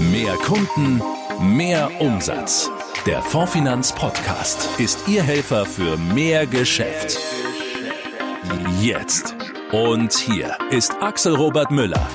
Mehr 0.00 0.32
Kunden, 0.36 1.02
mehr 1.42 1.90
Umsatz. 2.00 2.70
Der 3.04 3.20
Fondfinanz 3.20 3.92
Podcast 3.92 4.66
ist 4.80 5.06
Ihr 5.06 5.22
Helfer 5.22 5.66
für 5.66 5.98
mehr 5.98 6.46
Geschäft. 6.46 7.18
Jetzt. 8.80 9.36
Und 9.72 10.14
hier 10.14 10.56
ist 10.70 10.94
Axel 11.02 11.34
Robert 11.34 11.70
Müller. 11.70 12.08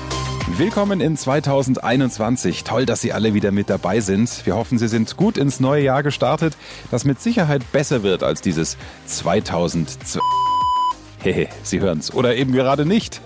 Willkommen 0.56 1.00
in 1.00 1.16
2021. 1.16 2.64
Toll, 2.64 2.86
dass 2.86 3.02
Sie 3.02 3.12
alle 3.12 3.34
wieder 3.34 3.52
mit 3.52 3.70
dabei 3.70 4.00
sind. 4.00 4.44
Wir 4.44 4.56
hoffen, 4.56 4.78
Sie 4.78 4.88
sind 4.88 5.16
gut 5.16 5.38
ins 5.38 5.60
neue 5.60 5.84
Jahr 5.84 6.02
gestartet, 6.02 6.56
das 6.90 7.04
mit 7.04 7.20
Sicherheit 7.20 7.70
besser 7.70 8.02
wird 8.02 8.24
als 8.24 8.40
dieses 8.40 8.76
2002. 9.06 10.20
Hehe, 11.32 11.48
Sie 11.62 11.80
hören's. 11.80 12.12
Oder 12.12 12.36
eben 12.36 12.52
gerade 12.52 12.86
nicht. 12.86 13.20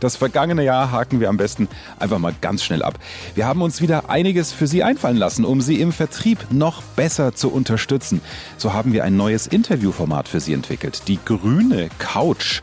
Das 0.00 0.16
vergangene 0.16 0.62
Jahr 0.64 0.90
haken 0.90 1.20
wir 1.20 1.28
am 1.28 1.36
besten 1.36 1.68
einfach 1.98 2.18
mal 2.18 2.34
ganz 2.40 2.62
schnell 2.62 2.82
ab. 2.82 2.98
Wir 3.34 3.46
haben 3.46 3.62
uns 3.62 3.80
wieder 3.80 4.10
einiges 4.10 4.52
für 4.52 4.66
Sie 4.66 4.82
einfallen 4.82 5.16
lassen, 5.16 5.44
um 5.44 5.60
Sie 5.60 5.80
im 5.80 5.92
Vertrieb 5.92 6.46
noch 6.50 6.82
besser 6.82 7.34
zu 7.34 7.50
unterstützen. 7.50 8.20
So 8.56 8.72
haben 8.72 8.92
wir 8.92 9.04
ein 9.04 9.16
neues 9.16 9.46
Interviewformat 9.46 10.28
für 10.28 10.40
Sie 10.40 10.52
entwickelt. 10.52 11.02
Die 11.08 11.18
grüne 11.24 11.88
Couch. 11.98 12.62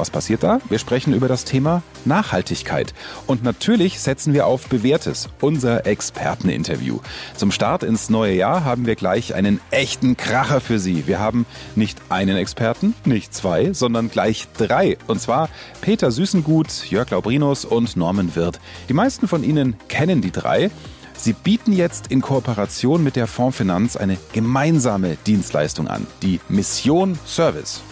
Was 0.00 0.08
passiert 0.08 0.42
da? 0.42 0.60
Wir 0.70 0.78
sprechen 0.78 1.12
über 1.12 1.28
das 1.28 1.44
Thema 1.44 1.82
Nachhaltigkeit. 2.06 2.94
Und 3.26 3.44
natürlich 3.44 4.00
setzen 4.00 4.32
wir 4.32 4.46
auf 4.46 4.66
Bewährtes, 4.66 5.28
unser 5.42 5.86
Experteninterview. 5.86 7.00
Zum 7.36 7.50
Start 7.50 7.82
ins 7.82 8.08
neue 8.08 8.32
Jahr 8.32 8.64
haben 8.64 8.86
wir 8.86 8.94
gleich 8.94 9.34
einen 9.34 9.60
echten 9.70 10.16
Kracher 10.16 10.62
für 10.62 10.78
Sie. 10.78 11.06
Wir 11.06 11.18
haben 11.18 11.44
nicht 11.76 11.98
einen 12.08 12.38
Experten, 12.38 12.94
nicht 13.04 13.34
zwei, 13.34 13.74
sondern 13.74 14.10
gleich 14.10 14.48
drei. 14.56 14.96
Und 15.06 15.20
zwar 15.20 15.50
Peter 15.82 16.10
Süßengut, 16.10 16.86
Jörg 16.88 17.10
Laubrinus 17.10 17.66
und 17.66 17.94
Norman 17.94 18.34
Wirth. 18.34 18.58
Die 18.88 18.94
meisten 18.94 19.28
von 19.28 19.44
Ihnen 19.44 19.76
kennen 19.88 20.22
die 20.22 20.32
drei. 20.32 20.70
Sie 21.14 21.34
bieten 21.34 21.74
jetzt 21.74 22.06
in 22.06 22.22
Kooperation 22.22 23.04
mit 23.04 23.16
der 23.16 23.26
Fondsfinanz 23.26 23.96
eine 23.96 24.16
gemeinsame 24.32 25.18
Dienstleistung 25.26 25.88
an, 25.88 26.06
die 26.22 26.40
Mission 26.48 27.18
Service. 27.26 27.82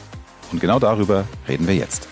Und 0.52 0.60
genau 0.60 0.78
darüber 0.78 1.24
reden 1.48 1.66
wir 1.66 1.74
jetzt. 1.74 2.08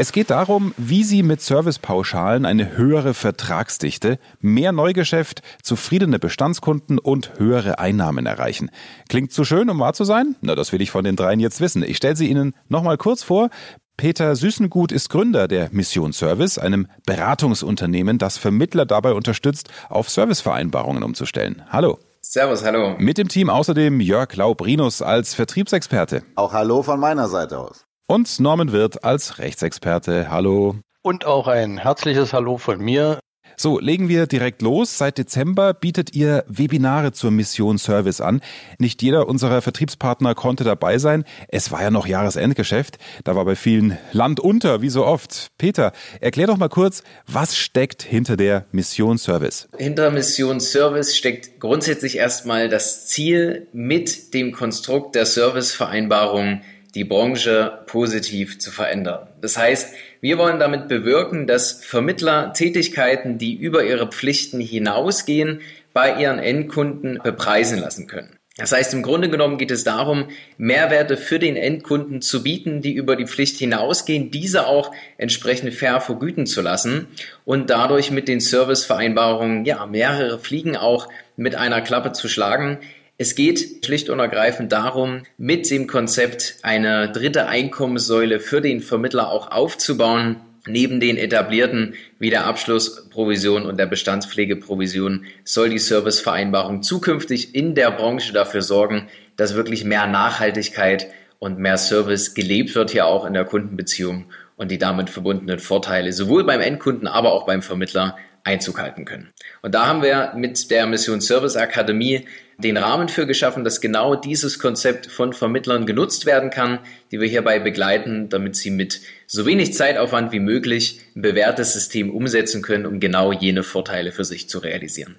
Es 0.00 0.12
geht 0.12 0.30
darum, 0.30 0.74
wie 0.76 1.02
Sie 1.02 1.24
mit 1.24 1.40
Servicepauschalen 1.40 2.46
eine 2.46 2.76
höhere 2.76 3.14
Vertragsdichte, 3.14 4.20
mehr 4.40 4.70
Neugeschäft, 4.70 5.42
zufriedene 5.60 6.20
Bestandskunden 6.20 7.00
und 7.00 7.32
höhere 7.38 7.80
Einnahmen 7.80 8.24
erreichen. 8.24 8.70
Klingt 9.08 9.32
zu 9.32 9.44
schön, 9.44 9.68
um 9.68 9.80
wahr 9.80 9.94
zu 9.94 10.04
sein? 10.04 10.36
Na, 10.40 10.54
das 10.54 10.72
will 10.72 10.82
ich 10.82 10.92
von 10.92 11.02
den 11.02 11.16
dreien 11.16 11.40
jetzt 11.40 11.60
wissen. 11.60 11.82
Ich 11.82 11.96
stelle 11.96 12.14
sie 12.14 12.28
Ihnen 12.28 12.54
nochmal 12.68 12.96
kurz 12.96 13.24
vor. 13.24 13.50
Peter 13.96 14.36
Süßengut 14.36 14.92
ist 14.92 15.08
Gründer 15.08 15.48
der 15.48 15.70
Mission 15.72 16.12
Service, 16.12 16.58
einem 16.58 16.86
Beratungsunternehmen, 17.04 18.18
das 18.18 18.38
Vermittler 18.38 18.86
dabei 18.86 19.14
unterstützt, 19.14 19.68
auf 19.88 20.08
Servicevereinbarungen 20.08 21.02
umzustellen. 21.02 21.64
Hallo. 21.70 21.98
Servus, 22.30 22.62
hallo. 22.62 22.94
Mit 22.98 23.16
dem 23.16 23.28
Team 23.28 23.48
außerdem 23.48 24.00
Jörg 24.00 24.36
Laubrinus 24.36 25.00
als 25.00 25.32
Vertriebsexperte. 25.32 26.24
Auch 26.34 26.52
hallo 26.52 26.82
von 26.82 27.00
meiner 27.00 27.26
Seite 27.26 27.58
aus. 27.58 27.86
Und 28.06 28.38
Norman 28.38 28.70
Wirth 28.70 29.02
als 29.02 29.38
Rechtsexperte. 29.38 30.30
Hallo. 30.30 30.76
Und 31.00 31.24
auch 31.24 31.48
ein 31.48 31.78
herzliches 31.78 32.34
Hallo 32.34 32.58
von 32.58 32.80
mir. 32.80 33.18
So, 33.60 33.80
legen 33.80 34.08
wir 34.08 34.28
direkt 34.28 34.62
los. 34.62 34.98
Seit 34.98 35.18
Dezember 35.18 35.74
bietet 35.74 36.14
ihr 36.14 36.44
Webinare 36.46 37.10
zur 37.10 37.32
Mission 37.32 37.76
Service 37.76 38.20
an. 38.20 38.40
Nicht 38.78 39.02
jeder 39.02 39.26
unserer 39.26 39.62
Vertriebspartner 39.62 40.36
konnte 40.36 40.62
dabei 40.62 40.98
sein. 40.98 41.24
Es 41.48 41.72
war 41.72 41.82
ja 41.82 41.90
noch 41.90 42.06
Jahresendgeschäft. 42.06 42.98
Da 43.24 43.34
war 43.34 43.44
bei 43.44 43.56
vielen 43.56 43.98
Land 44.12 44.38
unter, 44.38 44.80
wie 44.80 44.90
so 44.90 45.04
oft. 45.04 45.48
Peter, 45.58 45.90
erklär 46.20 46.46
doch 46.46 46.56
mal 46.56 46.68
kurz, 46.68 47.02
was 47.26 47.56
steckt 47.56 48.04
hinter 48.04 48.36
der 48.36 48.64
Mission 48.70 49.18
Service? 49.18 49.68
Hinter 49.76 50.12
Mission 50.12 50.60
Service 50.60 51.16
steckt 51.16 51.58
grundsätzlich 51.58 52.16
erstmal 52.16 52.68
das 52.68 53.08
Ziel, 53.08 53.66
mit 53.72 54.34
dem 54.34 54.52
Konstrukt 54.52 55.16
der 55.16 55.26
Servicevereinbarung 55.26 56.60
die 56.94 57.04
Branche 57.04 57.80
positiv 57.86 58.60
zu 58.60 58.70
verändern. 58.70 59.26
Das 59.40 59.58
heißt, 59.58 59.94
wir 60.20 60.38
wollen 60.38 60.58
damit 60.58 60.88
bewirken, 60.88 61.46
dass 61.46 61.84
Vermittler 61.84 62.52
Tätigkeiten, 62.52 63.38
die 63.38 63.54
über 63.54 63.84
ihre 63.84 64.08
Pflichten 64.08 64.60
hinausgehen, 64.60 65.60
bei 65.92 66.20
ihren 66.20 66.38
Endkunden 66.38 67.20
bepreisen 67.22 67.78
lassen 67.78 68.06
können. 68.06 68.38
Das 68.58 68.72
heißt, 68.72 68.92
im 68.92 69.04
Grunde 69.04 69.30
genommen 69.30 69.56
geht 69.56 69.70
es 69.70 69.84
darum, 69.84 70.30
Mehrwerte 70.56 71.16
für 71.16 71.38
den 71.38 71.54
Endkunden 71.54 72.20
zu 72.20 72.42
bieten, 72.42 72.82
die 72.82 72.92
über 72.92 73.14
die 73.14 73.26
Pflicht 73.26 73.56
hinausgehen, 73.56 74.32
diese 74.32 74.66
auch 74.66 74.90
entsprechend 75.16 75.74
fair 75.74 76.00
vergüten 76.00 76.44
zu 76.44 76.60
lassen 76.60 77.06
und 77.44 77.70
dadurch 77.70 78.10
mit 78.10 78.26
den 78.26 78.40
Servicevereinbarungen 78.40 79.64
ja 79.64 79.86
mehrere 79.86 80.40
Fliegen 80.40 80.76
auch 80.76 81.08
mit 81.36 81.54
einer 81.54 81.80
Klappe 81.82 82.10
zu 82.10 82.28
schlagen. 82.28 82.78
Es 83.20 83.34
geht 83.34 83.84
schlicht 83.84 84.10
und 84.10 84.20
ergreifend 84.20 84.70
darum, 84.72 85.24
mit 85.36 85.68
dem 85.70 85.88
Konzept 85.88 86.56
eine 86.62 87.10
dritte 87.10 87.48
Einkommenssäule 87.48 88.38
für 88.38 88.60
den 88.60 88.80
Vermittler 88.80 89.30
auch 89.30 89.50
aufzubauen, 89.50 90.36
Neben 90.68 91.00
den 91.00 91.16
etablierten 91.16 91.94
wie 92.18 92.28
der 92.28 92.46
Abschlussprovision 92.46 93.64
und 93.64 93.78
der 93.78 93.86
Bestandspflegeprovision 93.86 95.24
soll 95.42 95.70
die 95.70 95.78
Servicevereinbarung 95.78 96.82
zukünftig 96.82 97.54
in 97.54 97.74
der 97.74 97.90
Branche 97.90 98.34
dafür 98.34 98.60
sorgen, 98.60 99.08
dass 99.36 99.54
wirklich 99.54 99.84
mehr 99.84 100.06
Nachhaltigkeit 100.06 101.06
und 101.38 101.58
mehr 101.58 101.78
Service 101.78 102.34
gelebt 102.34 102.74
wird 102.74 102.90
hier 102.90 103.06
auch 103.06 103.24
in 103.24 103.32
der 103.32 103.46
Kundenbeziehung 103.46 104.26
und 104.56 104.70
die 104.70 104.78
damit 104.78 105.08
verbundenen 105.08 105.58
Vorteile 105.58 106.12
sowohl 106.12 106.44
beim 106.44 106.60
Endkunden, 106.60 107.08
aber 107.08 107.32
auch 107.32 107.46
beim 107.46 107.62
Vermittler 107.62 108.16
Einzug 108.44 108.78
halten 108.78 109.04
können. 109.04 109.30
Und 109.62 109.74
da 109.74 109.86
haben 109.86 110.02
wir 110.02 110.32
mit 110.36 110.70
der 110.70 110.86
Mission 110.86 111.20
Service 111.20 111.56
Akademie 111.56 112.26
den 112.58 112.76
Rahmen 112.76 113.08
für 113.08 113.26
geschaffen, 113.26 113.62
dass 113.62 113.80
genau 113.80 114.16
dieses 114.16 114.58
Konzept 114.58 115.06
von 115.06 115.32
Vermittlern 115.32 115.86
genutzt 115.86 116.26
werden 116.26 116.50
kann, 116.50 116.80
die 117.12 117.20
wir 117.20 117.28
hierbei 117.28 117.60
begleiten, 117.60 118.28
damit 118.28 118.56
sie 118.56 118.70
mit 118.70 119.00
so 119.28 119.46
wenig 119.46 119.74
Zeitaufwand 119.74 120.32
wie 120.32 120.40
möglich 120.40 121.00
ein 121.14 121.22
bewährtes 121.22 121.72
System 121.72 122.10
umsetzen 122.10 122.60
können, 122.60 122.86
um 122.86 122.98
genau 122.98 123.32
jene 123.32 123.62
Vorteile 123.62 124.10
für 124.10 124.24
sich 124.24 124.48
zu 124.48 124.58
realisieren. 124.58 125.16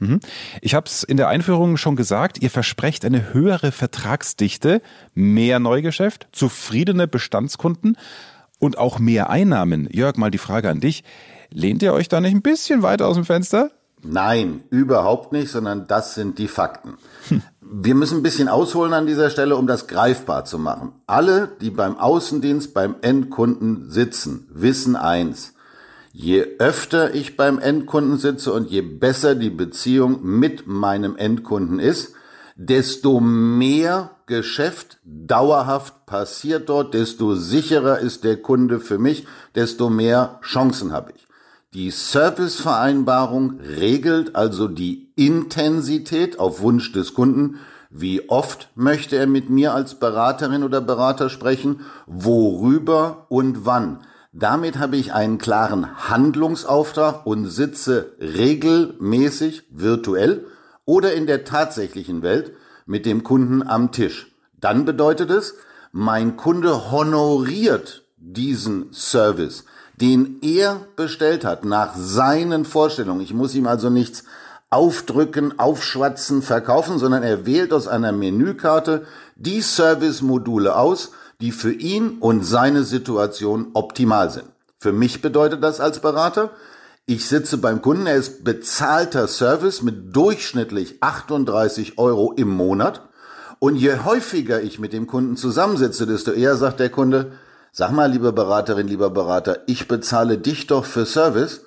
Mhm. 0.00 0.20
Ich 0.60 0.74
habe 0.74 0.86
es 0.86 1.02
in 1.02 1.16
der 1.16 1.28
Einführung 1.28 1.78
schon 1.78 1.96
gesagt, 1.96 2.42
ihr 2.42 2.50
versprecht 2.50 3.06
eine 3.06 3.32
höhere 3.32 3.72
Vertragsdichte, 3.72 4.82
mehr 5.14 5.60
Neugeschäft, 5.60 6.28
zufriedene 6.32 7.08
Bestandskunden 7.08 7.96
und 8.58 8.76
auch 8.76 8.98
mehr 8.98 9.30
Einnahmen. 9.30 9.88
Jörg, 9.90 10.18
mal 10.18 10.30
die 10.30 10.38
Frage 10.38 10.68
an 10.68 10.80
dich. 10.80 11.04
Lehnt 11.50 11.82
ihr 11.82 11.94
euch 11.94 12.08
da 12.08 12.20
nicht 12.20 12.34
ein 12.34 12.42
bisschen 12.42 12.82
weiter 12.82 13.08
aus 13.08 13.16
dem 13.16 13.24
Fenster? 13.24 13.70
Nein, 14.04 14.64
überhaupt 14.70 15.32
nicht, 15.32 15.50
sondern 15.50 15.86
das 15.86 16.14
sind 16.14 16.38
die 16.38 16.48
Fakten. 16.48 16.96
Wir 17.60 17.94
müssen 17.94 18.18
ein 18.18 18.22
bisschen 18.22 18.48
ausholen 18.48 18.92
an 18.92 19.06
dieser 19.06 19.30
Stelle, 19.30 19.56
um 19.56 19.66
das 19.66 19.86
greifbar 19.86 20.44
zu 20.44 20.58
machen. 20.58 20.92
Alle, 21.06 21.48
die 21.60 21.70
beim 21.70 21.96
Außendienst 21.96 22.74
beim 22.74 22.96
Endkunden 23.00 23.90
sitzen, 23.90 24.48
wissen 24.52 24.96
eins. 24.96 25.54
Je 26.12 26.46
öfter 26.58 27.14
ich 27.14 27.36
beim 27.36 27.58
Endkunden 27.58 28.18
sitze 28.18 28.52
und 28.52 28.70
je 28.70 28.82
besser 28.82 29.34
die 29.34 29.50
Beziehung 29.50 30.18
mit 30.22 30.66
meinem 30.66 31.16
Endkunden 31.16 31.78
ist, 31.78 32.14
desto 32.56 33.20
mehr 33.20 34.10
Geschäft 34.26 34.98
dauerhaft 35.04 36.04
passiert 36.06 36.68
dort, 36.68 36.92
desto 36.92 37.34
sicherer 37.34 37.98
ist 37.98 38.24
der 38.24 38.36
Kunde 38.42 38.80
für 38.80 38.98
mich, 38.98 39.26
desto 39.54 39.88
mehr 39.88 40.38
Chancen 40.42 40.92
habe 40.92 41.12
ich. 41.16 41.26
Die 41.74 41.90
Servicevereinbarung 41.90 43.58
regelt 43.60 44.36
also 44.36 44.68
die 44.68 45.10
Intensität 45.16 46.38
auf 46.38 46.60
Wunsch 46.60 46.92
des 46.92 47.14
Kunden. 47.14 47.60
Wie 47.88 48.28
oft 48.28 48.68
möchte 48.74 49.16
er 49.16 49.26
mit 49.26 49.48
mir 49.48 49.72
als 49.72 49.94
Beraterin 49.94 50.64
oder 50.64 50.82
Berater 50.82 51.30
sprechen? 51.30 51.80
Worüber 52.06 53.24
und 53.30 53.64
wann? 53.64 54.00
Damit 54.34 54.78
habe 54.78 54.98
ich 54.98 55.14
einen 55.14 55.38
klaren 55.38 56.10
Handlungsauftrag 56.10 57.24
und 57.24 57.46
sitze 57.46 58.16
regelmäßig 58.20 59.62
virtuell 59.70 60.44
oder 60.84 61.14
in 61.14 61.26
der 61.26 61.44
tatsächlichen 61.44 62.20
Welt 62.20 62.52
mit 62.84 63.06
dem 63.06 63.24
Kunden 63.24 63.66
am 63.66 63.92
Tisch. 63.92 64.34
Dann 64.60 64.84
bedeutet 64.84 65.30
es, 65.30 65.54
mein 65.90 66.36
Kunde 66.36 66.90
honoriert 66.90 68.04
diesen 68.18 68.92
Service 68.92 69.64
den 70.02 70.40
er 70.42 70.80
bestellt 70.96 71.44
hat, 71.44 71.64
nach 71.64 71.94
seinen 71.96 72.64
Vorstellungen. 72.64 73.20
Ich 73.20 73.32
muss 73.32 73.54
ihm 73.54 73.68
also 73.68 73.88
nichts 73.88 74.24
aufdrücken, 74.68 75.60
aufschwatzen, 75.60 76.42
verkaufen, 76.42 76.98
sondern 76.98 77.22
er 77.22 77.46
wählt 77.46 77.72
aus 77.72 77.86
einer 77.86 78.10
Menükarte 78.10 79.06
die 79.36 79.62
Service-Module 79.62 80.74
aus, 80.74 81.12
die 81.40 81.52
für 81.52 81.72
ihn 81.72 82.18
und 82.18 82.44
seine 82.44 82.82
Situation 82.82 83.68
optimal 83.74 84.30
sind. 84.30 84.46
Für 84.78 84.92
mich 84.92 85.22
bedeutet 85.22 85.62
das 85.62 85.78
als 85.78 86.00
Berater, 86.00 86.50
ich 87.06 87.28
sitze 87.28 87.58
beim 87.58 87.80
Kunden, 87.80 88.06
er 88.06 88.16
ist 88.16 88.42
bezahlter 88.42 89.28
Service 89.28 89.82
mit 89.82 90.14
durchschnittlich 90.16 90.96
38 91.00 91.98
Euro 91.98 92.32
im 92.32 92.48
Monat. 92.48 93.02
Und 93.58 93.76
je 93.76 93.98
häufiger 94.04 94.62
ich 94.62 94.78
mit 94.78 94.92
dem 94.92 95.06
Kunden 95.06 95.36
zusammensitze, 95.36 96.06
desto 96.06 96.32
eher 96.32 96.56
sagt 96.56 96.80
der 96.80 96.90
Kunde, 96.90 97.32
Sag 97.74 97.90
mal, 97.90 98.10
liebe 98.12 98.34
Beraterin, 98.34 98.86
lieber 98.86 99.08
Berater, 99.08 99.60
ich 99.66 99.88
bezahle 99.88 100.36
dich 100.36 100.66
doch 100.66 100.84
für 100.84 101.06
Service. 101.06 101.62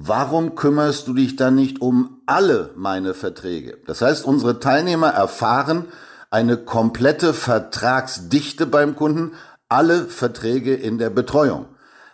warum 0.00 0.54
kümmerst 0.54 1.08
du 1.08 1.14
dich 1.14 1.34
dann 1.34 1.56
nicht 1.56 1.80
um 1.80 2.20
alle 2.26 2.70
meine 2.76 3.12
Verträge? 3.12 3.78
Das 3.84 4.00
heißt, 4.00 4.24
unsere 4.24 4.60
Teilnehmer 4.60 5.08
erfahren 5.08 5.86
eine 6.30 6.58
komplette 6.58 7.34
Vertragsdichte 7.34 8.66
beim 8.66 8.94
Kunden, 8.94 9.32
alle 9.68 10.04
Verträge 10.04 10.76
in 10.76 10.98
der 10.98 11.10
Betreuung. 11.10 11.66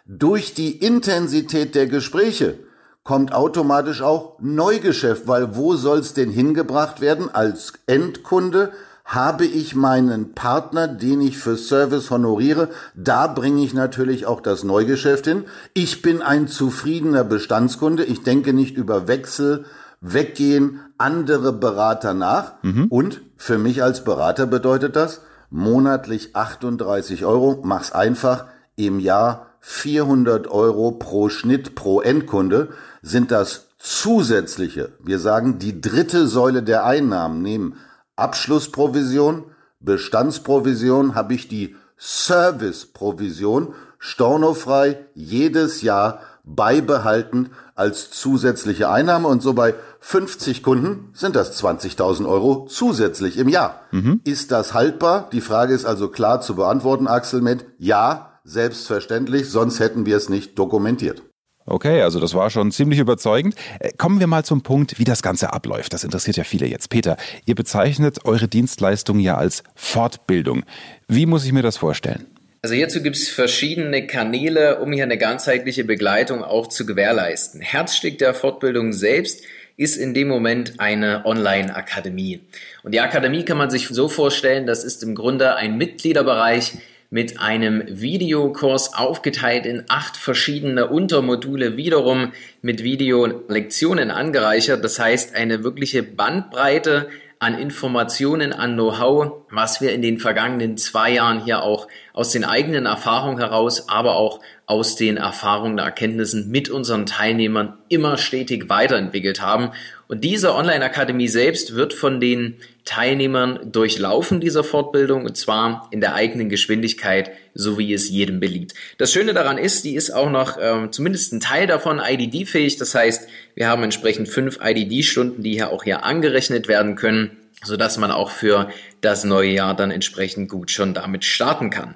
Durch 0.06 0.55
die 0.55 0.79
Intensität 0.79 1.75
der 1.75 1.87
Gespräche 1.87 2.58
kommt 3.02 3.35
automatisch 3.35 4.00
auch 4.00 4.38
Neugeschäft, 4.40 5.29
weil 5.29 5.55
wo 5.55 5.76
soll 5.76 5.99
es 5.99 6.14
denn 6.14 6.31
hingebracht 6.31 7.02
werden 7.02 7.29
als 7.35 7.75
Endkunde? 7.87 8.73
Habe 9.04 9.44
ich 9.44 9.74
meinen 9.74 10.34
Partner, 10.34 10.88
den 10.88 11.20
ich 11.20 11.36
für 11.36 11.56
Service 11.56 12.10
honoriere, 12.10 12.70
da 12.94 13.26
bringe 13.26 13.62
ich 13.62 13.74
natürlich 13.74 14.26
auch 14.26 14.40
das 14.40 14.64
Neugeschäft 14.64 15.26
hin. 15.26 15.44
Ich 15.74 16.00
bin 16.00 16.22
ein 16.22 16.48
zufriedener 16.48 17.22
Bestandskunde. 17.22 18.04
Ich 18.04 18.22
denke 18.22 18.54
nicht 18.54 18.76
über 18.76 19.06
Wechsel, 19.06 19.66
Weggehen, 20.00 20.80
andere 20.96 21.52
Berater 21.52 22.14
nach. 22.14 22.54
Mhm. 22.62 22.86
Und 22.86 23.20
für 23.36 23.58
mich 23.58 23.82
als 23.82 24.04
Berater 24.04 24.46
bedeutet 24.46 24.96
das 24.96 25.20
monatlich 25.50 26.34
38 26.34 27.26
Euro. 27.26 27.60
Mach's 27.62 27.92
einfach. 27.92 28.46
Im 28.76 28.98
Jahr 28.98 29.46
400 29.60 30.48
Euro 30.48 30.92
pro 30.92 31.28
Schnitt 31.28 31.74
pro 31.74 32.00
Endkunde 32.00 32.70
sind 33.02 33.30
das 33.30 33.68
zusätzliche, 33.78 34.92
wir 35.02 35.18
sagen 35.18 35.58
die 35.58 35.80
dritte 35.80 36.26
Säule 36.26 36.62
der 36.62 36.86
Einnahmen, 36.86 37.42
nehmen 37.42 37.74
Abschlussprovision, 38.16 39.44
Bestandsprovision, 39.81 41.14
habe 41.14 41.34
ich 41.34 41.49
die 41.49 41.76
Serviceprovision 41.99 43.75
stornofrei 43.99 45.06
jedes 45.14 45.82
Jahr 45.82 46.20
beibehalten 46.44 47.50
als 47.75 48.11
zusätzliche 48.11 48.90
Einnahme 48.90 49.28
und 49.28 49.43
so 49.43 49.55
bei 49.55 49.75
50 50.00 50.62
Kunden 50.62 51.11
sind 51.14 51.34
das 51.34 51.62
20.000 51.62 52.28
Euro 52.28 52.66
zusätzlich 52.69 53.38
im 53.38 53.49
Jahr. 53.49 53.81
Mhm. 53.90 54.20
Ist 54.25 54.52
das 54.52 54.75
haltbar? 54.75 55.31
Die 55.32 55.40
Frage 55.40 55.72
ist 55.72 55.87
also 55.87 56.08
klar 56.08 56.43
zu 56.43 56.55
beantworten, 56.55 57.08
Axel, 57.08 57.40
mit 57.40 57.64
Ja, 57.78 58.40
selbstverständlich, 58.44 59.50
sonst 59.50 59.81
hätten 59.81 60.05
wir 60.05 60.19
es 60.19 60.28
nicht 60.28 60.58
dokumentiert. 60.58 61.22
Okay, 61.66 62.02
also 62.02 62.20
das 62.20 62.34
war 62.34 62.50
schon 62.50 62.72
ziemlich 62.72 62.99
überzeugend. 62.99 63.55
Äh, 63.81 63.90
kommen 63.96 64.20
wir 64.20 64.26
mal 64.26 64.44
zum 64.44 64.62
Punkt, 64.62 64.99
wie 64.99 65.05
das 65.05 65.22
Ganze 65.22 65.52
abläuft. 65.52 65.94
Das 65.94 66.05
interessiert 66.05 66.37
ja 66.37 66.44
viele 66.44 66.66
jetzt. 66.66 66.90
Peter, 66.90 67.16
ihr 67.46 67.55
bezeichnet 67.55 68.25
eure 68.25 68.49
Dienstleistung 68.49 69.19
ja 69.19 69.37
als 69.37 69.62
Fortbildung. 69.75 70.64
Wie 71.08 71.26
muss 71.26 71.44
ich 71.46 71.52
mir 71.52 71.62
das 71.62 71.78
vorstellen? 71.78 72.26
Also 72.61 72.75
hierzu 72.75 73.02
gibt 73.02 73.16
es 73.16 73.28
verschiedene 73.28 74.06
Kanäle, 74.06 74.81
um 74.81 74.93
hier 74.93 75.05
eine 75.05 75.19
ganzheitliche 75.19 75.84
Begleitung 75.84 76.43
auch 76.43 76.66
zu 76.66 76.87
gewährleisten. 76.87 77.61
Herzstück 77.61 78.19
der 78.19 78.32
Fortbildung 78.32 78.93
selbst 78.93 79.43
ist 79.76 79.96
in 79.96 80.14
dem 80.14 80.28
Moment 80.28 80.75
eine 80.78 81.26
Online-Akademie. 81.26 82.40
Und 82.82 82.94
die 82.94 83.00
Akademie 83.00 83.44
kann 83.44 83.58
man 83.58 83.70
sich 83.70 83.88
so 83.88 84.08
vorstellen, 84.08 84.66
das 84.66 84.84
ist 84.84 85.02
im 85.02 85.14
Grunde 85.14 85.56
ein 85.56 85.76
Mitgliederbereich, 85.76 86.78
mit 87.10 87.38
einem 87.38 87.82
Videokurs 87.86 88.94
aufgeteilt 88.94 89.66
in 89.66 89.84
acht 89.88 90.16
verschiedene 90.16 90.88
Untermodule, 90.88 91.76
wiederum 91.76 92.32
mit 92.62 92.82
Videolektionen 92.82 94.10
angereichert. 94.10 94.82
Das 94.84 94.98
heißt, 94.98 95.34
eine 95.34 95.62
wirkliche 95.64 96.02
Bandbreite 96.02 97.08
an 97.38 97.58
Informationen, 97.58 98.52
an 98.52 98.74
Know-how, 98.74 99.44
was 99.54 99.80
wir 99.80 99.92
in 99.92 100.02
den 100.02 100.18
vergangenen 100.18 100.76
zwei 100.76 101.12
Jahren 101.12 101.44
hier 101.44 101.62
auch 101.62 101.88
aus 102.12 102.30
den 102.30 102.44
eigenen 102.44 102.86
Erfahrungen 102.86 103.38
heraus, 103.38 103.88
aber 103.88 104.16
auch 104.16 104.40
aus 104.66 104.96
den 104.96 105.16
Erfahrungen, 105.16 105.78
Erkenntnissen 105.78 106.50
mit 106.50 106.70
unseren 106.70 107.06
Teilnehmern 107.06 107.74
immer 107.88 108.16
stetig 108.16 108.68
weiterentwickelt 108.68 109.42
haben. 109.42 109.70
Und 110.06 110.22
diese 110.22 110.54
Online-Akademie 110.54 111.28
selbst 111.28 111.74
wird 111.74 111.92
von 111.92 112.20
den 112.20 112.56
Teilnehmern 112.84 113.72
durchlaufen 113.72 114.40
dieser 114.40 114.62
Fortbildung 114.62 115.24
und 115.24 115.36
zwar 115.36 115.88
in 115.90 116.00
der 116.00 116.14
eigenen 116.14 116.48
Geschwindigkeit, 116.48 117.30
so 117.54 117.78
wie 117.78 117.92
es 117.92 118.10
jedem 118.10 118.40
beliebt. 118.40 118.74
Das 118.98 119.12
Schöne 119.12 119.34
daran 119.34 119.58
ist, 119.58 119.84
die 119.84 119.94
ist 119.94 120.10
auch 120.10 120.30
noch 120.30 120.58
ähm, 120.60 120.92
zumindest 120.92 121.32
ein 121.32 121.40
Teil 121.40 121.66
davon 121.66 122.00
IDD-fähig. 122.00 122.76
Das 122.76 122.94
heißt, 122.94 123.28
wir 123.54 123.68
haben 123.68 123.82
entsprechend 123.82 124.28
fünf 124.28 124.58
IDD-Stunden, 124.62 125.42
die 125.42 125.54
hier 125.54 125.70
auch 125.70 125.84
hier 125.84 126.04
angerechnet 126.04 126.68
werden 126.68 126.96
können, 126.96 127.38
so 127.64 127.76
dass 127.76 127.99
man 127.99 128.11
auch 128.11 128.31
für 128.31 128.69
das 129.00 129.25
neue 129.25 129.50
Jahr 129.50 129.75
dann 129.75 129.90
entsprechend 129.90 130.49
gut 130.49 130.70
schon 130.70 130.94
damit 130.94 131.25
starten 131.25 131.70
kann. 131.70 131.94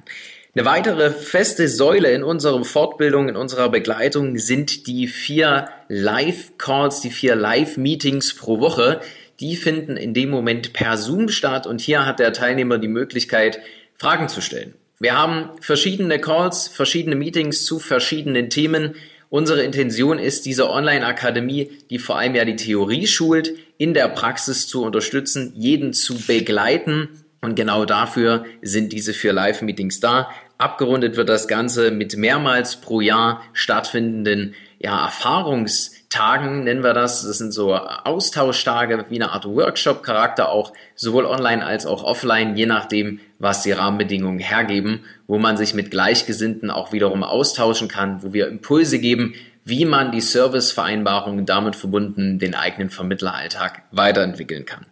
Eine 0.55 0.65
weitere 0.65 1.11
feste 1.11 1.69
Säule 1.69 2.11
in 2.11 2.25
unserer 2.25 2.65
Fortbildung, 2.65 3.29
in 3.29 3.37
unserer 3.37 3.69
Begleitung 3.69 4.38
sind 4.38 4.87
die 4.87 5.06
vier 5.06 5.69
Live-Calls, 5.88 7.00
die 7.00 7.11
vier 7.11 7.37
Live-Meetings 7.37 8.35
pro 8.35 8.59
Woche, 8.59 9.00
die 9.41 9.56
finden 9.56 9.97
in 9.97 10.15
dem 10.15 10.31
Moment 10.31 10.73
per 10.73 10.97
Zoom 10.97 11.29
statt 11.29 11.67
und 11.67 11.81
hier 11.81 12.06
hat 12.06 12.19
der 12.19 12.32
Teilnehmer 12.32 12.79
die 12.79 12.88
Möglichkeit, 12.88 13.61
Fragen 13.97 14.29
zu 14.29 14.41
stellen. 14.41 14.75
Wir 14.99 15.17
haben 15.17 15.50
verschiedene 15.61 16.20
Calls, 16.20 16.67
verschiedene 16.67 17.15
Meetings 17.15 17.65
zu 17.65 17.79
verschiedenen 17.79 18.50
Themen. 18.50 18.97
Unsere 19.31 19.63
Intention 19.63 20.19
ist, 20.19 20.47
diese 20.47 20.71
Online-Akademie, 20.71 21.71
die 21.91 21.99
vor 21.99 22.19
allem 22.19 22.35
ja 22.35 22.45
die 22.45 22.57
Theorie 22.57 23.07
schult, 23.07 23.53
in 23.77 23.93
der 23.93 24.09
Praxis 24.09 24.67
zu 24.67 24.83
unterstützen, 24.83 25.53
jeden 25.55 25.93
zu 25.93 26.15
begleiten. 26.27 27.09
Und 27.41 27.55
genau 27.55 27.85
dafür 27.85 28.47
sind 28.63 28.93
diese 28.93 29.13
vier 29.13 29.33
Live-Meetings 29.33 30.01
da. 30.01 30.31
Abgerundet 30.57 31.17
wird 31.17 31.29
das 31.29 31.47
Ganze 31.47 31.91
mit 31.91 32.17
mehrmals 32.17 32.81
pro 32.81 33.01
Jahr 33.01 33.43
stattfindenden 33.53 34.55
ja, 34.81 35.07
Erfahrungs- 35.07 35.98
Tagen 36.10 36.64
nennen 36.64 36.82
wir 36.82 36.94
das. 36.94 37.26
Das 37.26 37.37
sind 37.37 37.52
so 37.52 37.75
Austauschtage 37.75 39.05
wie 39.10 39.16
eine 39.16 39.31
Art 39.31 39.44
Workshop-Charakter, 39.44 40.49
auch 40.49 40.72
sowohl 40.94 41.26
online 41.26 41.64
als 41.64 41.84
auch 41.84 42.02
offline, 42.02 42.56
je 42.56 42.64
nachdem, 42.64 43.20
was 43.38 43.62
die 43.62 43.72
Rahmenbedingungen 43.72 44.38
hergeben, 44.38 45.05
wo 45.26 45.38
man 45.38 45.58
sich 45.58 45.75
mit 45.75 45.90
Gleichgesinnten 45.90 46.70
auch 46.70 46.93
wiederum 46.93 47.22
austauschen 47.22 47.88
kann, 47.88 48.22
wo 48.22 48.32
wir 48.32 48.49
Impulse 48.49 48.99
geben, 49.00 49.34
wie 49.64 49.84
man 49.84 50.10
die 50.10 50.22
Servicevereinbarungen 50.22 51.44
damit 51.44 51.76
verbunden 51.76 52.38
den 52.38 52.55
eigenen 52.55 52.88
Vermittleralltag 52.88 53.82
weiterentwickeln 53.90 54.64
kann. 54.64 54.87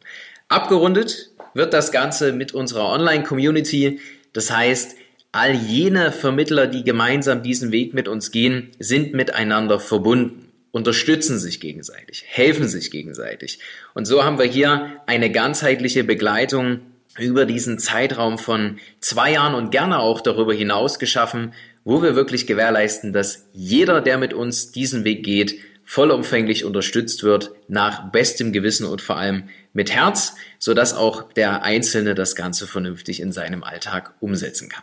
Abgerundet 0.48 1.30
wird 1.54 1.72
das 1.72 1.92
Ganze 1.92 2.32
mit 2.32 2.52
unserer 2.52 2.90
Online-Community. 2.90 4.00
Das 4.34 4.50
heißt, 4.50 4.96
all 5.32 5.54
jene 5.54 6.12
Vermittler, 6.12 6.66
die 6.66 6.84
gemeinsam 6.84 7.42
diesen 7.42 7.72
Weg 7.72 7.94
mit 7.94 8.06
uns 8.06 8.30
gehen, 8.30 8.70
sind 8.78 9.14
miteinander 9.14 9.80
verbunden 9.80 10.45
unterstützen 10.70 11.38
sich 11.38 11.60
gegenseitig, 11.60 12.24
helfen 12.26 12.68
sich 12.68 12.90
gegenseitig. 12.90 13.60
Und 13.94 14.06
so 14.06 14.24
haben 14.24 14.38
wir 14.38 14.46
hier 14.46 15.00
eine 15.06 15.30
ganzheitliche 15.30 16.04
Begleitung 16.04 16.80
über 17.18 17.46
diesen 17.46 17.78
Zeitraum 17.78 18.38
von 18.38 18.78
zwei 19.00 19.32
Jahren 19.32 19.54
und 19.54 19.70
gerne 19.70 19.98
auch 20.00 20.20
darüber 20.20 20.52
hinaus 20.52 20.98
geschaffen, 20.98 21.54
wo 21.84 22.02
wir 22.02 22.14
wirklich 22.14 22.46
gewährleisten, 22.46 23.12
dass 23.12 23.46
jeder, 23.52 24.00
der 24.00 24.18
mit 24.18 24.34
uns 24.34 24.72
diesen 24.72 25.04
Weg 25.04 25.24
geht, 25.24 25.56
vollumfänglich 25.84 26.64
unterstützt 26.64 27.22
wird, 27.22 27.52
nach 27.68 28.10
bestem 28.10 28.52
Gewissen 28.52 28.86
und 28.86 29.00
vor 29.00 29.16
allem 29.16 29.44
mit 29.72 29.92
Herz, 29.92 30.34
sodass 30.58 30.94
auch 30.94 31.32
der 31.32 31.62
Einzelne 31.62 32.14
das 32.14 32.34
Ganze 32.34 32.66
vernünftig 32.66 33.20
in 33.20 33.30
seinem 33.30 33.62
Alltag 33.62 34.14
umsetzen 34.20 34.68
kann. 34.68 34.82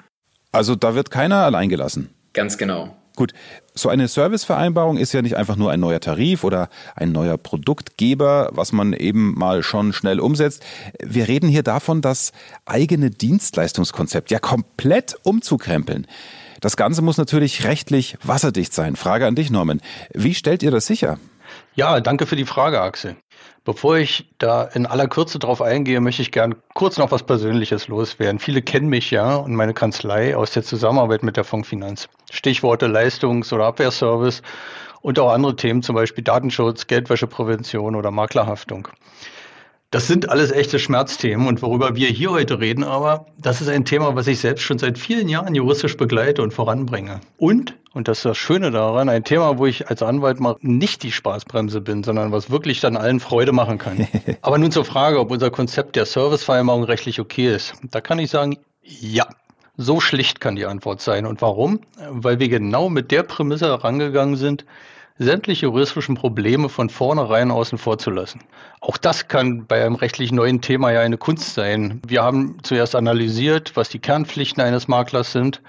Also 0.51 0.75
da 0.75 0.95
wird 0.95 1.11
keiner 1.11 1.43
allein 1.43 1.67
gelassen. 1.67 2.09
Ganz 2.31 2.57
genau. 2.57 2.95
Gut, 3.15 3.33
so 3.75 3.89
eine 3.89 4.07
Servicevereinbarung 4.07 4.97
ist 4.97 5.13
ja 5.13 5.21
nicht 5.21 5.37
einfach 5.37 5.55
nur 5.55 5.71
ein 5.71 5.79
neuer 5.79 5.99
Tarif 5.99 6.43
oder 6.43 6.69
ein 6.95 7.11
neuer 7.11 7.37
Produktgeber, 7.37 8.49
was 8.53 8.71
man 8.71 8.93
eben 8.93 9.35
mal 9.35 9.61
schon 9.61 9.93
schnell 9.93 10.19
umsetzt. 10.19 10.63
Wir 10.99 11.27
reden 11.27 11.47
hier 11.47 11.61
davon, 11.61 12.01
das 12.01 12.31
eigene 12.65 13.11
Dienstleistungskonzept 13.11 14.31
ja 14.31 14.39
komplett 14.39 15.15
umzukrempeln. 15.21 16.07
Das 16.59 16.75
Ganze 16.75 17.01
muss 17.01 17.17
natürlich 17.17 17.65
rechtlich 17.65 18.17
wasserdicht 18.23 18.73
sein. 18.73 18.95
Frage 18.95 19.27
an 19.27 19.35
dich, 19.35 19.51
Norman. 19.51 19.81
Wie 20.13 20.33
stellt 20.33 20.63
ihr 20.63 20.71
das 20.71 20.87
sicher? 20.87 21.19
Ja, 21.75 21.99
danke 21.99 22.25
für 22.25 22.35
die 22.35 22.45
Frage, 22.45 22.81
Axel. 22.81 23.15
Bevor 23.65 23.95
ich 23.95 24.29
da 24.39 24.63
in 24.63 24.85
aller 24.85 25.07
Kürze 25.07 25.39
drauf 25.39 25.61
eingehe, 25.61 26.01
möchte 26.01 26.21
ich 26.21 26.33
gern 26.33 26.55
kurz 26.73 26.97
noch 26.97 27.11
was 27.11 27.23
Persönliches 27.23 27.87
loswerden. 27.87 28.39
Viele 28.39 28.61
kennen 28.61 28.89
mich 28.89 29.09
ja 29.09 29.37
und 29.37 29.55
meine 29.55 29.73
Kanzlei 29.73 30.35
aus 30.35 30.51
der 30.51 30.63
Zusammenarbeit 30.63 31.23
mit 31.23 31.37
der 31.37 31.45
Fondsfinanz. 31.45 32.09
Stichworte 32.29 32.87
Leistungs- 32.87 33.53
oder 33.53 33.65
Abwehrservice 33.67 34.41
und 35.01 35.17
auch 35.17 35.31
andere 35.31 35.55
Themen, 35.55 35.81
zum 35.81 35.95
Beispiel 35.95 36.25
Datenschutz, 36.25 36.87
Geldwäscheprävention 36.87 37.95
oder 37.95 38.11
Maklerhaftung. 38.11 38.89
Das 39.93 40.07
sind 40.07 40.31
alles 40.31 40.51
echte 40.51 40.79
Schmerzthemen 40.79 41.45
und 41.45 41.61
worüber 41.61 41.95
wir 41.95 42.07
hier 42.07 42.31
heute 42.31 42.59
reden, 42.59 42.83
aber 42.83 43.27
das 43.37 43.61
ist 43.61 43.67
ein 43.67 43.85
Thema, 43.85 44.15
was 44.15 44.25
ich 44.25 44.39
selbst 44.39 44.63
schon 44.63 44.79
seit 44.79 44.97
vielen 44.97 45.29
Jahren 45.29 45.53
juristisch 45.53 45.97
begleite 45.97 46.41
und 46.41 46.51
voranbringe. 46.51 47.21
Und, 47.37 47.75
und 47.93 48.07
das 48.07 48.17
ist 48.17 48.25
das 48.25 48.37
Schöne 48.39 48.71
daran, 48.71 49.07
ein 49.07 49.23
Thema, 49.23 49.59
wo 49.59 49.67
ich 49.67 49.89
als 49.89 50.01
Anwalt 50.01 50.39
mal 50.39 50.55
nicht 50.61 51.03
die 51.03 51.11
Spaßbremse 51.11 51.79
bin, 51.79 52.03
sondern 52.03 52.31
was 52.31 52.49
wirklich 52.49 52.79
dann 52.79 52.97
allen 52.97 53.19
Freude 53.19 53.51
machen 53.51 53.77
kann. 53.77 54.07
aber 54.41 54.57
nun 54.57 54.71
zur 54.71 54.83
Frage, 54.83 55.19
ob 55.19 55.29
unser 55.29 55.51
Konzept 55.51 55.95
der 55.95 56.07
Servicevereinbarung 56.07 56.85
rechtlich 56.85 57.19
okay 57.19 57.53
ist. 57.53 57.75
Da 57.91 58.01
kann 58.01 58.17
ich 58.17 58.31
sagen, 58.31 58.57
ja. 58.81 59.27
So 59.77 59.99
schlicht 59.99 60.39
kann 60.39 60.55
die 60.55 60.65
Antwort 60.65 61.01
sein. 61.01 61.27
Und 61.27 61.43
warum? 61.43 61.81
Weil 62.09 62.39
wir 62.39 62.49
genau 62.49 62.89
mit 62.89 63.11
der 63.11 63.21
Prämisse 63.21 63.67
herangegangen 63.67 64.37
sind, 64.37 64.65
sämtliche 65.17 65.67
juristischen 65.67 66.15
Probleme 66.15 66.69
von 66.69 66.89
vornherein 66.89 67.51
außen 67.51 67.77
vor 67.77 67.97
zu 67.97 68.09
lassen. 68.09 68.41
Auch 68.81 68.97
das 68.97 69.27
kann 69.27 69.65
bei 69.67 69.85
einem 69.85 69.95
rechtlich 69.95 70.31
neuen 70.31 70.61
Thema 70.61 70.91
ja 70.91 71.01
eine 71.01 71.17
Kunst 71.17 71.53
sein. 71.53 72.01
Wir 72.05 72.23
haben 72.23 72.57
zuerst 72.63 72.95
analysiert, 72.95 73.75
was 73.75 73.89
die 73.89 73.99
Kernpflichten 73.99 74.63
eines 74.63 74.87
Maklers 74.87 75.31
sind. 75.31 75.61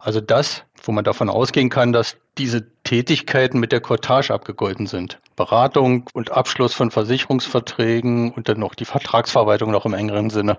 Also 0.00 0.20
das, 0.20 0.64
wo 0.82 0.92
man 0.92 1.04
davon 1.04 1.28
ausgehen 1.28 1.70
kann, 1.70 1.92
dass 1.92 2.16
diese 2.38 2.66
Tätigkeiten 2.82 3.60
mit 3.60 3.72
der 3.72 3.80
Cottage 3.80 4.32
abgegolten 4.32 4.86
sind. 4.86 5.20
Beratung 5.36 6.08
und 6.12 6.32
Abschluss 6.32 6.74
von 6.74 6.90
Versicherungsverträgen 6.90 8.32
und 8.32 8.48
dann 8.48 8.58
noch 8.58 8.74
die 8.74 8.84
Vertragsverwaltung 8.84 9.70
noch 9.70 9.86
im 9.86 9.94
engeren 9.94 10.30
Sinne. 10.30 10.58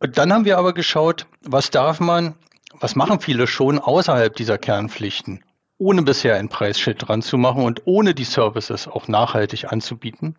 Und 0.00 0.16
dann 0.16 0.32
haben 0.32 0.44
wir 0.44 0.58
aber 0.58 0.74
geschaut, 0.74 1.26
was 1.42 1.70
darf 1.70 2.00
man, 2.00 2.34
was 2.80 2.94
machen 2.94 3.20
viele 3.20 3.46
schon 3.46 3.78
außerhalb 3.78 4.34
dieser 4.36 4.58
Kernpflichten, 4.58 5.42
ohne 5.78 6.02
bisher 6.02 6.36
ein 6.36 6.48
Preisschild 6.48 7.08
dran 7.08 7.22
zu 7.22 7.38
machen 7.38 7.62
und 7.62 7.82
ohne 7.86 8.14
die 8.14 8.24
Services 8.24 8.88
auch 8.88 9.08
nachhaltig 9.08 9.72
anzubieten 9.72 10.36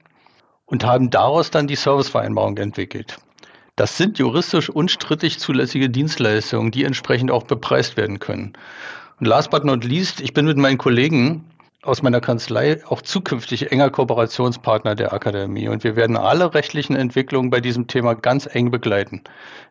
und 0.65 0.86
haben 0.86 1.10
daraus 1.10 1.50
dann 1.50 1.67
die 1.67 1.75
Servicevereinbarung 1.75 2.58
entwickelt. 2.58 3.17
Das 3.75 3.98
sind 3.98 4.19
juristisch 4.19 4.69
unstrittig 4.69 5.39
zulässige 5.39 5.89
Dienstleistungen, 5.89 6.72
die 6.72 6.84
entsprechend 6.84 7.31
auch 7.31 7.43
bepreist 7.43 7.96
werden 7.96 8.19
können. 8.19 8.53
Und 9.19 9.25
last 9.25 9.50
but 9.50 9.63
not 9.63 9.86
least, 9.86 10.19
ich 10.19 10.34
bin 10.34 10.46
mit 10.46 10.58
meinen 10.58 10.77
Kollegen 10.77 11.46
aus 11.81 12.01
meiner 12.01 12.19
Kanzlei 12.19 12.84
auch 12.88 13.01
zukünftig 13.01 13.72
enger 13.72 13.89
Kooperationspartner 13.89 14.96
der 14.96 15.13
Akademie. 15.13 15.69
Und 15.69 15.86
wir 15.86 15.96
werden 15.96 16.17
alle 16.17 16.53
rechtlichen 16.53 16.98
Entwicklungen 16.98 17.50
bei 17.50 17.62
diesem 17.62 17.88
Thema 17.88 18.15
ganz 18.15 18.53
eng 18.53 18.69
begleiten, 18.69 19.24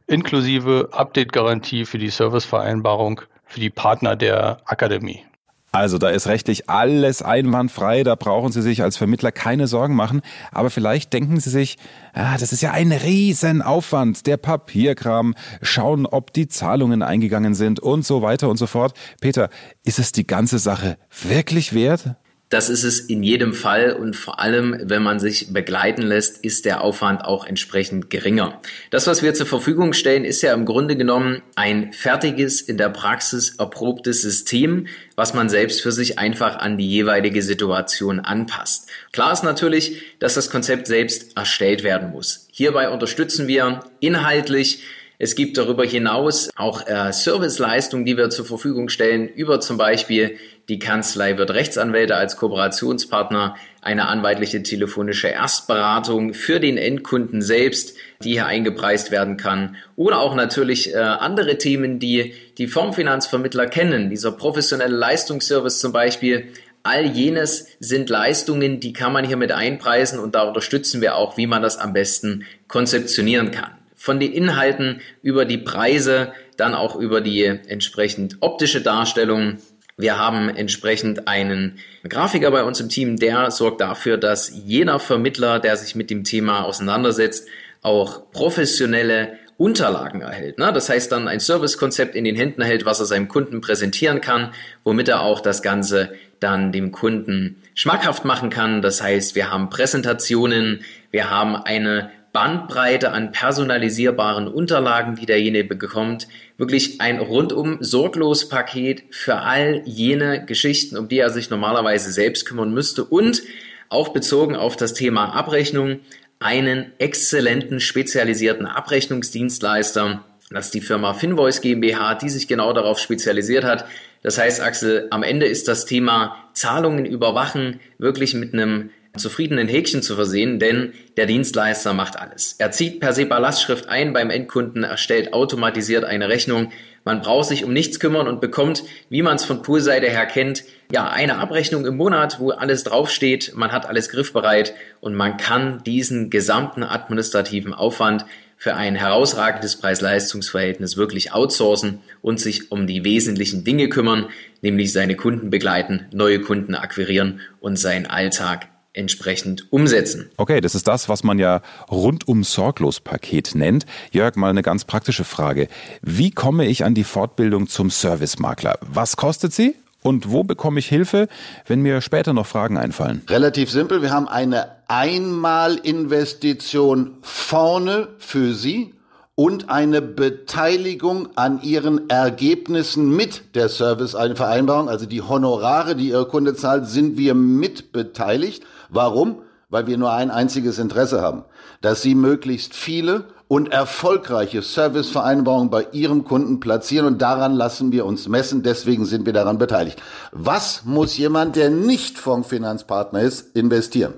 inklusive 0.06 0.88
Update-Garantie 0.92 1.84
für 1.84 1.98
die 1.98 2.08
Servicevereinbarung 2.08 3.20
für 3.44 3.60
die 3.60 3.70
Partner 3.70 4.16
der 4.16 4.58
Akademie. 4.64 5.25
Also 5.70 5.98
da 5.98 6.08
ist 6.08 6.26
rechtlich 6.26 6.70
alles 6.70 7.20
einwandfrei, 7.20 8.02
da 8.02 8.14
brauchen 8.14 8.52
Sie 8.52 8.62
sich 8.62 8.82
als 8.82 8.96
Vermittler 8.96 9.32
keine 9.32 9.66
Sorgen 9.66 9.94
machen. 9.94 10.22
Aber 10.50 10.70
vielleicht 10.70 11.12
denken 11.12 11.38
Sie 11.40 11.50
sich, 11.50 11.76
ah, 12.14 12.38
das 12.38 12.52
ist 12.52 12.62
ja 12.62 12.72
ein 12.72 12.90
Riesenaufwand, 12.90 14.26
der 14.26 14.38
Papierkram, 14.38 15.34
schauen, 15.60 16.06
ob 16.06 16.32
die 16.32 16.48
Zahlungen 16.48 17.02
eingegangen 17.02 17.54
sind 17.54 17.80
und 17.80 18.06
so 18.06 18.22
weiter 18.22 18.48
und 18.48 18.56
so 18.56 18.66
fort. 18.66 18.94
Peter, 19.20 19.50
ist 19.84 19.98
es 19.98 20.12
die 20.12 20.26
ganze 20.26 20.58
Sache 20.58 20.96
wirklich 21.22 21.75
wert? 21.75 22.16
Das 22.49 22.71
ist 22.71 22.83
es 22.83 23.00
in 23.00 23.23
jedem 23.23 23.52
Fall 23.52 23.93
und 23.93 24.17
vor 24.17 24.40
allem, 24.40 24.75
wenn 24.83 25.02
man 25.02 25.21
sich 25.21 25.52
begleiten 25.52 26.00
lässt, 26.00 26.43
ist 26.43 26.64
der 26.64 26.81
Aufwand 26.81 27.23
auch 27.23 27.45
entsprechend 27.45 28.09
geringer. 28.09 28.61
Das, 28.90 29.07
was 29.07 29.23
wir 29.23 29.35
zur 29.35 29.47
Verfügung 29.47 29.93
stellen, 29.93 30.25
ist 30.25 30.40
ja 30.40 30.55
im 30.55 30.64
Grunde 30.64 30.97
genommen 30.97 31.43
ein 31.57 31.93
fertiges, 31.93 32.62
in 32.62 32.78
der 32.78 32.88
Praxis 32.88 33.57
erprobtes 33.59 34.23
System, 34.23 34.87
was 35.14 35.35
man 35.35 35.50
selbst 35.50 35.83
für 35.83 35.93
sich 35.93 36.19
einfach 36.19 36.57
an 36.57 36.78
die 36.78 36.88
jeweilige 36.88 37.43
Situation 37.43 38.19
anpasst. 38.19 38.88
Klar 39.12 39.33
ist 39.33 39.45
natürlich, 39.45 40.02
dass 40.19 40.33
das 40.33 40.49
Konzept 40.49 40.87
selbst 40.87 41.37
erstellt 41.37 41.83
werden 41.83 42.12
muss. 42.12 42.49
Hierbei 42.50 42.88
unterstützen 42.88 43.47
wir 43.47 43.81
inhaltlich 44.00 44.85
es 45.20 45.34
gibt 45.34 45.58
darüber 45.58 45.84
hinaus 45.84 46.48
auch 46.54 46.87
äh, 46.87 47.12
Serviceleistungen, 47.12 48.06
die 48.06 48.16
wir 48.16 48.30
zur 48.30 48.44
Verfügung 48.44 48.88
stellen, 48.88 49.28
über 49.28 49.60
zum 49.60 49.76
Beispiel 49.76 50.37
die 50.68 50.78
Kanzlei 50.78 51.37
wird 51.38 51.50
Rechtsanwälte 51.50 52.14
als 52.14 52.37
Kooperationspartner, 52.37 53.56
eine 53.82 54.06
anwaltliche 54.06 54.62
telefonische 54.62 55.28
Erstberatung 55.28 56.34
für 56.34 56.60
den 56.60 56.76
Endkunden 56.76 57.42
selbst, 57.42 57.96
die 58.22 58.32
hier 58.32 58.46
eingepreist 58.46 59.10
werden 59.10 59.37
kann. 59.37 59.76
Oder 59.96 60.20
auch 60.20 60.37
natürlich 60.37 60.94
äh, 60.94 60.98
andere 60.98 61.58
Themen, 61.58 61.98
die 61.98 62.34
die 62.58 62.68
Formfinanzvermittler 62.68 63.66
kennen. 63.66 64.10
Dieser 64.10 64.30
professionelle 64.30 64.96
Leistungsservice 64.96 65.80
zum 65.80 65.92
Beispiel. 65.92 66.48
All 66.84 67.06
jenes 67.06 67.66
sind 67.80 68.08
Leistungen, 68.08 68.78
die 68.78 68.92
kann 68.92 69.12
man 69.12 69.25
hier 69.25 69.37
mit 69.37 69.50
einpreisen 69.50 70.20
und 70.20 70.37
da 70.37 70.42
unterstützen 70.42 71.00
wir 71.00 71.16
auch, 71.16 71.37
wie 71.37 71.48
man 71.48 71.60
das 71.60 71.76
am 71.76 71.92
besten 71.92 72.46
konzeptionieren 72.68 73.50
kann 73.50 73.77
von 73.99 74.21
den 74.21 74.33
Inhalten 74.33 75.00
über 75.23 75.45
die 75.45 75.59
Preise, 75.59 76.33
dann 76.57 76.75
auch 76.75 76.97
über 76.97 77.21
die 77.21 77.45
entsprechend 77.45 78.37
optische 78.40 78.81
Darstellung. 78.81 79.59
Wir 79.97 80.17
haben 80.17 80.49
entsprechend 80.49 81.26
einen 81.26 81.78
Grafiker 82.09 82.52
bei 82.52 82.62
uns 82.62 82.81
im 82.81 82.88
Team, 82.88 83.17
der 83.17 83.50
sorgt 83.50 83.81
dafür, 83.81 84.17
dass 84.17 84.52
jeder 84.64 85.00
Vermittler, 85.00 85.59
der 85.59 85.76
sich 85.76 85.97
mit 85.97 86.11
dem 86.11 86.23
Thema 86.23 86.64
auseinandersetzt, 86.64 87.49
auch 87.83 88.31
professionelle 88.31 89.38
Unterlagen 89.57 90.21
erhält. 90.21 90.59
Ne? 90.59 90.73
Das 90.73 90.88
heißt 90.88 91.11
dann 91.11 91.26
ein 91.26 91.40
Servicekonzept 91.40 92.14
in 92.14 92.25
den 92.25 92.37
Händen 92.37 92.62
hält, 92.62 92.85
was 92.85 93.00
er 93.00 93.07
seinem 93.07 93.26
Kunden 93.26 93.61
präsentieren 93.61 94.21
kann, 94.21 94.52
womit 94.85 95.09
er 95.09 95.23
auch 95.23 95.40
das 95.40 95.62
Ganze 95.62 96.12
dann 96.38 96.71
dem 96.71 96.93
Kunden 96.93 97.57
schmackhaft 97.75 98.25
machen 98.25 98.50
kann. 98.50 98.83
Das 98.83 99.02
heißt, 99.02 99.35
wir 99.35 99.50
haben 99.50 99.69
Präsentationen, 99.69 100.85
wir 101.11 101.31
haben 101.31 101.57
eine 101.57 102.12
Bandbreite 102.38 103.11
an 103.11 103.33
personalisierbaren 103.33 104.47
Unterlagen, 104.47 105.16
die 105.16 105.26
derjenige 105.26 105.75
bekommt. 105.75 106.28
Wirklich 106.57 107.00
ein 107.00 107.18
rundum 107.18 107.78
sorglos 107.80 108.49
Paket 108.49 109.02
für 109.11 109.38
all 109.38 109.83
jene 109.87 110.47
Geschichten, 110.47 110.97
um 110.97 111.09
die 111.09 111.18
er 111.18 111.30
sich 111.30 111.50
normalerweise 111.50 112.12
selbst 112.12 112.47
kümmern 112.47 112.73
müsste 112.73 113.02
und 113.02 113.42
auch 113.88 114.11
bezogen 114.11 114.54
auf 114.54 114.76
das 114.76 114.95
Thema 114.95 115.35
Abrechnung 115.35 115.99
einen 116.38 116.92
exzellenten 116.99 117.80
spezialisierten 117.80 118.66
Abrechnungsdienstleister. 118.66 120.23
Das 120.50 120.66
ist 120.66 120.75
die 120.75 120.80
Firma 120.80 121.14
Finvoice 121.14 121.61
GmbH, 121.61 122.14
die 122.14 122.28
sich 122.28 122.47
genau 122.47 122.73
darauf 122.73 123.00
spezialisiert 123.00 123.64
hat. 123.64 123.85
Das 124.23 124.38
heißt, 124.38 124.61
Axel, 124.61 125.09
am 125.11 125.25
Ende 125.25 125.47
ist 125.47 125.66
das 125.66 125.87
Thema 125.87 126.37
Zahlungen 126.52 127.04
überwachen 127.04 127.80
wirklich 127.99 128.35
mit 128.35 128.52
einem 128.54 128.90
zufriedenen 129.16 129.68
Häkchen 129.68 130.02
zu 130.02 130.14
versehen, 130.14 130.58
denn 130.58 130.92
der 131.16 131.26
Dienstleister 131.26 131.94
macht 131.94 132.18
alles. 132.18 132.54
Er 132.58 132.70
zieht 132.70 133.00
per 133.00 133.12
SEPA 133.12 133.38
Lastschrift 133.38 133.88
ein 133.88 134.12
beim 134.12 134.30
Endkunden, 134.30 134.84
erstellt 134.84 135.32
automatisiert 135.32 136.04
eine 136.04 136.28
Rechnung. 136.28 136.70
Man 137.04 137.20
braucht 137.20 137.48
sich 137.48 137.64
um 137.64 137.72
nichts 137.72 138.00
kümmern 138.00 138.28
und 138.28 138.40
bekommt, 138.40 138.84
wie 139.08 139.22
man 139.22 139.36
es 139.36 139.44
von 139.44 139.62
Poolseite 139.62 140.08
her 140.08 140.26
kennt, 140.26 140.64
ja, 140.92 141.08
eine 141.08 141.38
Abrechnung 141.38 141.86
im 141.86 141.96
Monat, 141.96 142.38
wo 142.40 142.50
alles 142.50 142.84
draufsteht, 142.84 143.52
man 143.54 143.72
hat 143.72 143.86
alles 143.86 144.08
griffbereit 144.08 144.74
und 145.00 145.14
man 145.14 145.36
kann 145.36 145.82
diesen 145.84 146.30
gesamten 146.30 146.82
administrativen 146.82 147.74
Aufwand 147.74 148.24
für 148.56 148.74
ein 148.74 148.96
herausragendes 148.96 149.76
Preis-Leistungs-Verhältnis 149.76 150.96
wirklich 150.96 151.32
outsourcen 151.32 152.00
und 152.22 152.40
sich 152.40 152.72
um 152.72 152.86
die 152.86 153.04
wesentlichen 153.04 153.62
Dinge 153.62 153.88
kümmern, 153.88 154.26
nämlich 154.62 154.92
seine 154.92 155.14
Kunden 155.14 155.48
begleiten, 155.48 156.06
neue 156.12 156.40
Kunden 156.40 156.74
akquirieren 156.74 157.40
und 157.60 157.78
seinen 157.78 158.06
Alltag 158.06 158.68
entsprechend 158.99 159.73
umsetzen. 159.73 160.31
Okay, 160.37 160.61
das 160.61 160.75
ist 160.75 160.87
das, 160.88 161.09
was 161.09 161.25
man 161.25 161.38
ja 161.38 161.62
rundum 161.90 162.45
sorglos 162.45 163.00
Paket 163.00 163.55
nennt. 163.55 163.87
Jörg, 164.11 164.37
mal 164.37 164.50
eine 164.50 164.61
ganz 164.62 164.85
praktische 164.85 165.25
Frage. 165.25 165.69
Wie 166.02 166.31
komme 166.31 166.67
ich 166.67 166.85
an 166.85 166.93
die 166.95 167.05
Fortbildung 167.05 167.69
zum 167.69 167.88
Servicemakler? 167.90 168.78
Was 168.81 169.17
kostet 169.17 169.55
sie? 169.55 169.75
Und 170.02 170.31
wo 170.31 170.45
bekomme 170.45 170.78
ich 170.78 170.87
Hilfe, 170.88 171.26
wenn 171.67 171.83
mir 171.83 172.00
später 172.00 172.33
noch 172.33 172.47
Fragen 172.47 172.78
einfallen? 172.78 173.23
Relativ 173.28 173.69
simpel. 173.71 174.00
Wir 174.00 174.11
haben 174.11 174.28
eine 174.28 174.69
Einmalinvestition 174.87 177.17
vorne 177.23 178.07
für 178.19 178.55
Sie 178.55 178.95
und 179.38 179.71
eine 179.71 180.02
Beteiligung 180.02 181.28
an 181.37 181.62
ihren 181.62 182.11
Ergebnissen 182.11 183.14
mit 183.14 183.54
der 183.54 183.68
Servicevereinbarung, 183.68 184.88
also 184.88 185.07
die 185.07 185.23
Honorare, 185.23 185.95
die 185.95 186.09
Ihr 186.09 186.25
Kunde 186.25 186.57
zahlt, 186.57 186.88
sind 186.88 187.16
wir 187.18 187.35
mit 187.35 187.92
beteiligt. 187.92 188.64
Warum? 188.88 189.42
Weil 189.71 189.87
wir 189.87 189.97
nur 189.97 190.11
ein 190.11 190.33
einziges 190.33 190.80
Interesse 190.80 191.23
haben, 191.23 191.45
dass 191.83 192.02
Sie 192.02 192.16
möglichst 192.16 192.75
viele 192.75 193.26
und 193.47 193.71
erfolgreiche 193.71 194.61
Servicevereinbarungen 194.61 195.71
bei 195.71 195.87
Ihrem 195.92 196.25
Kunden 196.25 196.59
platzieren 196.59 197.07
und 197.07 197.23
daran 197.23 197.54
lassen 197.54 197.92
wir 197.92 198.07
uns 198.07 198.26
messen. 198.26 198.64
Deswegen 198.64 199.04
sind 199.04 199.25
wir 199.25 199.33
daran 199.33 199.59
beteiligt. 199.59 200.02
Was 200.33 200.83
muss 200.85 201.16
jemand, 201.16 201.54
der 201.54 201.71
nicht 201.71 202.18
Fondsfinanzpartner 202.18 203.21
ist, 203.21 203.54
investieren? 203.54 204.14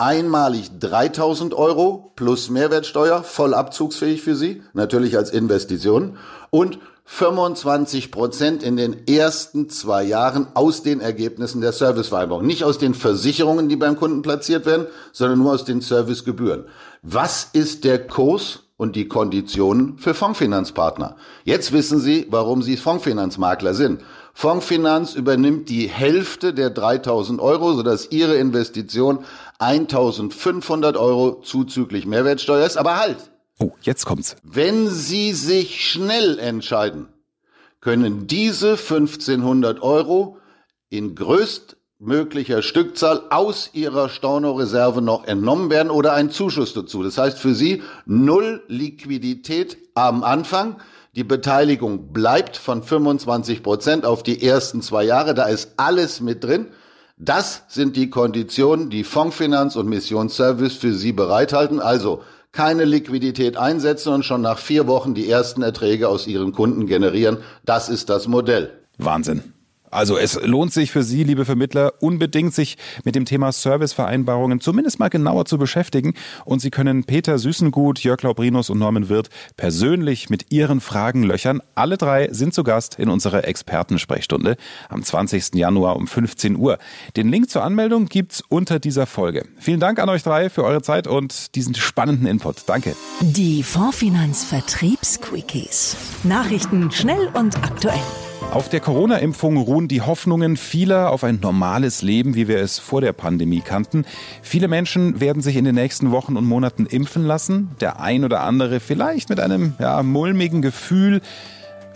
Einmalig 0.00 0.70
3000 0.78 1.54
Euro 1.54 2.12
plus 2.14 2.50
Mehrwertsteuer, 2.50 3.24
voll 3.24 3.52
abzugsfähig 3.52 4.22
für 4.22 4.36
Sie, 4.36 4.62
natürlich 4.72 5.16
als 5.16 5.30
Investition 5.30 6.18
und 6.50 6.78
25 7.04 8.12
Prozent 8.12 8.62
in 8.62 8.76
den 8.76 9.08
ersten 9.08 9.68
zwei 9.68 10.04
Jahren 10.04 10.46
aus 10.54 10.84
den 10.84 11.00
Ergebnissen 11.00 11.60
der 11.62 11.72
Servicevereinbarung. 11.72 12.46
Nicht 12.46 12.62
aus 12.62 12.78
den 12.78 12.94
Versicherungen, 12.94 13.68
die 13.68 13.74
beim 13.74 13.96
Kunden 13.96 14.22
platziert 14.22 14.66
werden, 14.66 14.86
sondern 15.10 15.40
nur 15.40 15.52
aus 15.52 15.64
den 15.64 15.80
Servicegebühren. 15.80 16.66
Was 17.02 17.48
ist 17.52 17.82
der 17.82 18.06
Kurs 18.06 18.60
und 18.76 18.94
die 18.94 19.08
Konditionen 19.08 19.98
für 19.98 20.14
Fondsfinanzpartner? 20.14 21.16
Jetzt 21.42 21.72
wissen 21.72 21.98
Sie, 21.98 22.28
warum 22.30 22.62
Sie 22.62 22.76
Fondsfinanzmakler 22.76 23.74
sind. 23.74 24.02
Fondsfinanz 24.38 25.16
übernimmt 25.16 25.68
die 25.68 25.88
Hälfte 25.88 26.54
der 26.54 26.70
3000 26.70 27.40
Euro, 27.40 27.72
sodass 27.74 28.12
Ihre 28.12 28.36
Investition 28.36 29.24
1500 29.58 30.96
Euro 30.96 31.40
zuzüglich 31.40 32.06
Mehrwertsteuer 32.06 32.64
ist. 32.64 32.76
Aber 32.76 32.98
halt! 32.98 33.16
Oh, 33.58 33.72
jetzt 33.80 34.06
kommt's. 34.06 34.36
Wenn 34.44 34.86
Sie 34.86 35.32
sich 35.32 35.84
schnell 35.84 36.38
entscheiden, 36.38 37.08
können 37.80 38.28
diese 38.28 38.74
1500 38.74 39.82
Euro 39.82 40.38
in 40.88 41.16
größt 41.16 41.76
möglicher 41.98 42.62
Stückzahl 42.62 43.22
aus 43.30 43.70
ihrer 43.72 44.08
Stornoreserve 44.08 45.02
noch 45.02 45.24
entnommen 45.24 45.68
werden 45.68 45.90
oder 45.90 46.12
ein 46.12 46.30
Zuschuss 46.30 46.74
dazu. 46.74 47.02
Das 47.02 47.18
heißt 47.18 47.40
für 47.40 47.56
Sie 47.56 47.82
null 48.06 48.62
Liquidität 48.68 49.78
am 49.96 50.22
Anfang. 50.22 50.76
Die 51.18 51.24
Beteiligung 51.24 52.12
bleibt 52.12 52.56
von 52.56 52.80
25 52.80 53.64
Prozent 53.64 54.06
auf 54.06 54.22
die 54.22 54.40
ersten 54.40 54.82
zwei 54.82 55.02
Jahre. 55.02 55.34
Da 55.34 55.46
ist 55.46 55.72
alles 55.76 56.20
mit 56.20 56.44
drin. 56.44 56.68
Das 57.16 57.64
sind 57.66 57.96
die 57.96 58.08
Konditionen, 58.08 58.88
die 58.88 59.02
Fondsfinanz 59.02 59.74
und 59.74 59.88
Missionsservice 59.88 60.76
für 60.76 60.94
Sie 60.94 61.10
bereithalten. 61.10 61.80
Also 61.80 62.22
keine 62.52 62.84
Liquidität 62.84 63.56
einsetzen 63.56 64.12
und 64.12 64.24
schon 64.24 64.42
nach 64.42 64.58
vier 64.58 64.86
Wochen 64.86 65.14
die 65.14 65.28
ersten 65.28 65.62
Erträge 65.62 66.08
aus 66.08 66.28
Ihren 66.28 66.52
Kunden 66.52 66.86
generieren. 66.86 67.38
Das 67.64 67.88
ist 67.88 68.10
das 68.10 68.28
Modell. 68.28 68.70
Wahnsinn. 68.98 69.54
Also 69.90 70.16
es 70.16 70.40
lohnt 70.42 70.72
sich 70.72 70.90
für 70.90 71.02
Sie, 71.02 71.24
liebe 71.24 71.44
Vermittler, 71.44 71.92
unbedingt 72.00 72.54
sich 72.54 72.76
mit 73.04 73.14
dem 73.14 73.24
Thema 73.24 73.52
Servicevereinbarungen 73.52 74.60
zumindest 74.60 74.98
mal 74.98 75.08
genauer 75.08 75.44
zu 75.44 75.58
beschäftigen. 75.58 76.14
Und 76.44 76.60
Sie 76.60 76.70
können 76.70 77.04
Peter 77.04 77.38
Süßengut, 77.38 78.00
Jörg 78.00 78.22
Laubrinus 78.22 78.70
und 78.70 78.78
Norman 78.78 79.08
Wirth 79.08 79.30
persönlich 79.56 80.30
mit 80.30 80.52
Ihren 80.52 80.80
Fragen 80.80 81.22
löchern. 81.22 81.60
Alle 81.74 81.96
drei 81.96 82.28
sind 82.32 82.54
zu 82.54 82.64
Gast 82.64 82.98
in 82.98 83.08
unserer 83.08 83.46
Expertensprechstunde 83.46 84.56
am 84.88 85.02
20. 85.02 85.54
Januar 85.54 85.96
um 85.96 86.06
15 86.06 86.56
Uhr. 86.56 86.78
Den 87.16 87.30
Link 87.30 87.50
zur 87.50 87.62
Anmeldung 87.62 88.06
gibt's 88.06 88.42
unter 88.48 88.78
dieser 88.78 89.06
Folge. 89.06 89.46
Vielen 89.58 89.80
Dank 89.80 89.98
an 89.98 90.08
euch 90.08 90.22
drei 90.22 90.50
für 90.50 90.64
eure 90.64 90.82
Zeit 90.82 91.06
und 91.06 91.54
diesen 91.54 91.74
spannenden 91.74 92.26
Input. 92.26 92.64
Danke. 92.66 92.94
Die 93.20 93.62
Fondsfinanz 93.62 94.44
Vertriebsquickies. 94.44 95.96
Nachrichten 96.24 96.90
schnell 96.90 97.30
und 97.34 97.56
aktuell. 97.64 98.27
Auf 98.52 98.70
der 98.70 98.80
Corona-Impfung 98.80 99.58
ruhen 99.58 99.88
die 99.88 100.00
Hoffnungen 100.00 100.56
vieler 100.56 101.10
auf 101.10 101.22
ein 101.22 101.38
normales 101.42 102.00
Leben, 102.02 102.34
wie 102.34 102.48
wir 102.48 102.58
es 102.58 102.78
vor 102.78 103.00
der 103.02 103.12
Pandemie 103.12 103.60
kannten. 103.60 104.06
Viele 104.42 104.68
Menschen 104.68 105.20
werden 105.20 105.42
sich 105.42 105.56
in 105.56 105.64
den 105.66 105.74
nächsten 105.74 106.10
Wochen 106.12 106.36
und 106.36 106.46
Monaten 106.46 106.86
impfen 106.86 107.26
lassen. 107.26 107.70
Der 107.80 108.00
ein 108.00 108.24
oder 108.24 108.40
andere 108.40 108.80
vielleicht 108.80 109.28
mit 109.28 109.38
einem 109.38 109.74
ja, 109.78 110.02
mulmigen 110.02 110.62
Gefühl. 110.62 111.20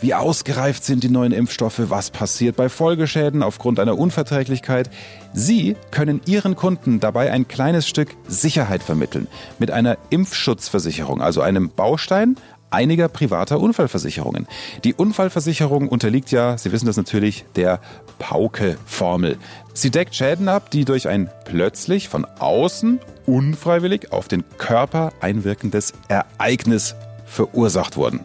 Wie 0.02 0.14
ausgereift 0.14 0.84
sind 0.84 1.04
die 1.04 1.08
neuen 1.08 1.32
Impfstoffe? 1.32 1.80
Was 1.88 2.10
passiert 2.10 2.56
bei 2.56 2.68
Folgeschäden 2.68 3.42
aufgrund 3.42 3.78
einer 3.78 3.96
Unverträglichkeit? 3.96 4.90
Sie 5.32 5.76
können 5.92 6.20
Ihren 6.26 6.56
Kunden 6.56 6.98
dabei 6.98 7.30
ein 7.30 7.46
kleines 7.46 7.88
Stück 7.88 8.16
Sicherheit 8.26 8.82
vermitteln. 8.82 9.28
Mit 9.60 9.70
einer 9.70 9.96
Impfschutzversicherung, 10.10 11.22
also 11.22 11.40
einem 11.40 11.70
Baustein 11.70 12.36
einiger 12.72 13.08
privater 13.08 13.60
Unfallversicherungen. 13.60 14.46
Die 14.84 14.94
Unfallversicherung 14.94 15.88
unterliegt 15.88 16.30
ja, 16.30 16.58
Sie 16.58 16.72
wissen 16.72 16.86
das 16.86 16.96
natürlich, 16.96 17.44
der 17.56 17.80
Pauke-Formel. 18.18 19.38
Sie 19.74 19.90
deckt 19.90 20.14
Schäden 20.14 20.48
ab, 20.48 20.70
die 20.70 20.84
durch 20.84 21.08
ein 21.08 21.30
plötzlich 21.44 22.08
von 22.08 22.24
außen 22.24 23.00
unfreiwillig 23.26 24.12
auf 24.12 24.28
den 24.28 24.44
Körper 24.58 25.12
einwirkendes 25.20 25.92
Ereignis 26.08 26.94
verursacht 27.24 27.96
wurden. 27.96 28.20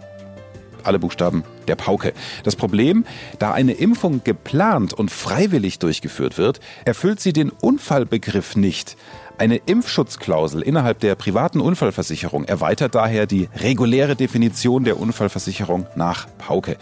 Alle 0.84 1.00
Buchstaben 1.00 1.44
der 1.68 1.75
Pauke. 1.75 2.13
Das 2.44 2.56
Problem, 2.56 3.06
da 3.39 3.51
eine 3.51 3.74
Impfung 3.74 4.24
geplant 4.24 4.94
und 4.94 5.12
freiwillig 5.12 5.80
durchgeführt 5.80 6.38
wird, 6.38 6.60
erfüllt 6.86 7.20
sie 7.20 7.34
den 7.34 7.50
Unfallbegriff 7.50 8.56
nicht. 8.56 8.96
Eine 9.39 9.58
Impfschutzklausel 9.58 10.63
innerhalb 10.63 11.00
der 11.00 11.13
privaten 11.13 11.62
Unfallversicherung 11.62 12.46
erweitert 12.46 12.96
daher 12.96 13.27
die 13.27 13.50
reguläre 13.58 14.15
Definition 14.15 14.84
der 14.84 15.00
Unfallversicherung 15.00 15.86
nach 15.96 16.27
Pauke. 16.39 16.77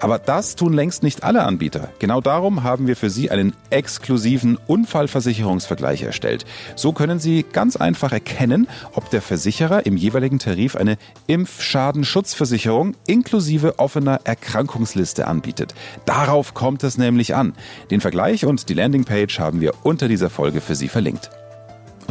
Aber 0.00 0.18
das 0.18 0.56
tun 0.56 0.72
längst 0.72 1.04
nicht 1.04 1.22
alle 1.22 1.44
Anbieter. 1.44 1.90
Genau 2.00 2.20
darum 2.20 2.64
haben 2.64 2.88
wir 2.88 2.96
für 2.96 3.10
Sie 3.10 3.30
einen 3.30 3.52
exklusiven 3.70 4.58
Unfallversicherungsvergleich 4.66 6.02
erstellt. 6.02 6.46
So 6.74 6.92
können 6.92 7.20
Sie 7.20 7.44
ganz 7.44 7.76
einfach 7.76 8.10
erkennen, 8.10 8.66
ob 8.92 9.08
der 9.10 9.22
Versicherer 9.22 9.86
im 9.86 9.96
jeweiligen 9.96 10.40
Tarif 10.40 10.74
eine 10.74 10.98
Impfschadenschutzversicherung 11.28 12.96
inklusive 13.06 13.78
offener 13.78 14.18
Erkrankungsliste 14.24 15.28
anbietet. 15.28 15.74
Darauf 16.06 16.54
kommt 16.54 16.82
es 16.82 16.98
nämlich 16.98 17.36
an. 17.36 17.54
Den 17.92 18.00
Vergleich 18.00 18.46
und 18.46 18.68
die 18.68 18.74
Landingpage 18.74 19.38
haben 19.38 19.60
wir 19.60 19.74
unter 19.84 20.08
dieser 20.08 20.28
Folge 20.28 20.60
für 20.60 20.74
Sie 20.74 20.88
verlinkt. 20.88 21.30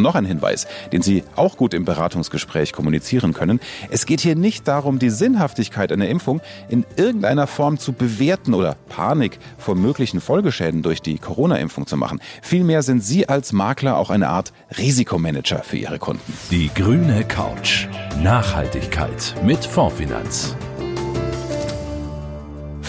Noch 0.01 0.15
ein 0.15 0.25
Hinweis, 0.25 0.67
den 0.91 1.01
Sie 1.01 1.23
auch 1.35 1.57
gut 1.57 1.73
im 1.73 1.85
Beratungsgespräch 1.85 2.73
kommunizieren 2.73 3.33
können. 3.33 3.59
Es 3.89 4.05
geht 4.05 4.21
hier 4.21 4.35
nicht 4.35 4.67
darum, 4.67 4.99
die 4.99 5.09
Sinnhaftigkeit 5.09 5.91
einer 5.91 6.07
Impfung 6.07 6.41
in 6.69 6.85
irgendeiner 6.95 7.47
Form 7.47 7.77
zu 7.77 7.93
bewerten 7.93 8.53
oder 8.53 8.75
Panik 8.89 9.39
vor 9.57 9.75
möglichen 9.75 10.21
Folgeschäden 10.21 10.81
durch 10.81 11.01
die 11.01 11.17
Corona-Impfung 11.17 11.87
zu 11.87 11.97
machen. 11.97 12.19
Vielmehr 12.41 12.83
sind 12.83 13.03
Sie 13.03 13.27
als 13.27 13.53
Makler 13.53 13.97
auch 13.97 14.09
eine 14.09 14.29
Art 14.29 14.53
Risikomanager 14.77 15.63
für 15.63 15.77
Ihre 15.77 15.99
Kunden. 15.99 16.33
Die 16.51 16.69
grüne 16.73 17.23
Couch. 17.25 17.87
Nachhaltigkeit 18.21 19.35
mit 19.43 19.65
Fondsfinanz. 19.65 20.55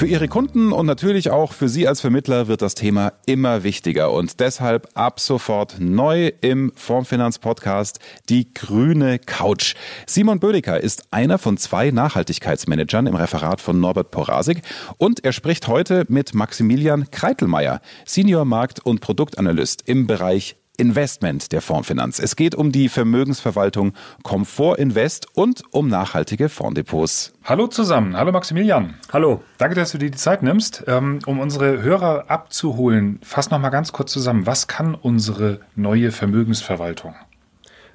Für 0.01 0.07
Ihre 0.07 0.29
Kunden 0.29 0.73
und 0.73 0.87
natürlich 0.87 1.29
auch 1.29 1.53
für 1.53 1.69
Sie 1.69 1.87
als 1.87 2.01
Vermittler 2.01 2.49
wird 2.49 2.63
das 2.63 2.75
Thema 2.75 3.13
immer 3.27 3.65
wichtiger 3.65 4.11
und 4.13 4.41
deshalb 4.41 4.89
ab 4.95 5.21
sofort 5.21 5.79
neu 5.79 6.33
im 6.41 6.73
Formfinanz-Podcast 6.75 7.99
die 8.31 8.55
grüne 8.55 9.19
Couch. 9.19 9.75
Simon 10.07 10.41
Bödecker 10.41 10.81
ist 10.81 11.03
einer 11.11 11.37
von 11.37 11.59
zwei 11.59 11.91
Nachhaltigkeitsmanagern 11.91 13.09
im 13.09 13.15
Referat 13.15 13.61
von 13.61 13.79
Norbert 13.79 14.11
Porasik 14.11 14.63
und 14.97 15.23
er 15.23 15.33
spricht 15.33 15.69
heute 15.69 16.07
mit 16.09 16.33
Maximilian 16.33 17.11
Kreitelmeier, 17.11 17.83
Senior 18.07 18.47
Markt- 18.47 18.81
und 18.81 19.03
Produktanalyst 19.03 19.83
im 19.87 20.07
Bereich 20.07 20.57
Investment 20.81 21.53
der 21.53 21.61
Fondsfinanz. 21.61 22.19
Es 22.19 22.35
geht 22.35 22.55
um 22.55 22.73
die 22.73 22.89
Vermögensverwaltung 22.89 23.93
Komfort 24.23 24.79
Invest 24.79 25.27
und 25.35 25.63
um 25.71 25.89
nachhaltige 25.89 26.49
Fonddepots. 26.49 27.35
Hallo 27.45 27.67
zusammen, 27.67 28.17
hallo 28.17 28.33
Maximilian. 28.33 28.95
Hallo. 29.13 29.45
Danke, 29.59 29.77
dass 29.77 29.93
du 29.93 29.99
dir 29.99 30.11
die 30.11 30.17
Zeit 30.17 30.43
nimmst, 30.43 30.85
ähm, 30.89 31.19
um 31.27 31.39
unsere 31.39 31.83
Hörer 31.83 32.25
abzuholen. 32.29 33.21
Fass 33.23 33.51
noch 33.51 33.59
mal 33.59 33.69
ganz 33.69 33.93
kurz 33.93 34.11
zusammen, 34.11 34.47
was 34.47 34.67
kann 34.67 34.95
unsere 34.95 35.61
neue 35.77 36.13
Vermögensverwaltung? 36.13 37.15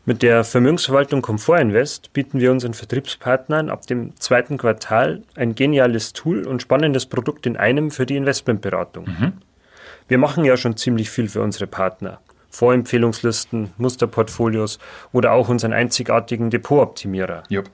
Mit 0.08 0.22
der 0.22 0.44
Vermögensverwaltung 0.44 1.24
Komfort 1.24 1.60
Invest 1.60 2.14
bieten 2.14 2.40
wir 2.40 2.52
unseren 2.52 2.76
Vertriebspartnern 2.76 3.72
ab 3.72 3.88
dem 3.88 4.16
zweiten 4.20 4.60
Quartal 4.60 5.24
ein 5.36 5.56
geniales 5.56 6.14
Tool 6.14 6.46
und 6.46 6.62
spannendes 6.62 7.08
Produkt 7.08 7.48
in 7.48 7.58
einem 7.58 7.90
für 7.90 8.06
die 8.06 8.16
Investmentberatung. 8.16 9.06
Mhm. 9.06 9.34
Wir 10.08 10.20
machen 10.20 10.46
ja 10.46 10.56
schon 10.56 10.78
ziemlich 10.78 11.10
viel 11.10 11.28
für 11.28 11.42
unsere 11.42 11.66
Partner. 11.66 12.20
Vorempfehlungslisten, 12.56 13.74
Musterportfolios 13.78 14.80
oder 15.12 15.34
auch 15.34 15.50
unseren 15.50 15.74
einzigartigen 15.74 16.50
Depotoptimierer. 16.50 17.44
Jupp. 17.50 17.70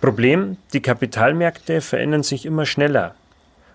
Problem, 0.00 0.56
die 0.72 0.82
Kapitalmärkte 0.82 1.80
verändern 1.80 2.22
sich 2.22 2.46
immer 2.46 2.64
schneller. 2.64 3.14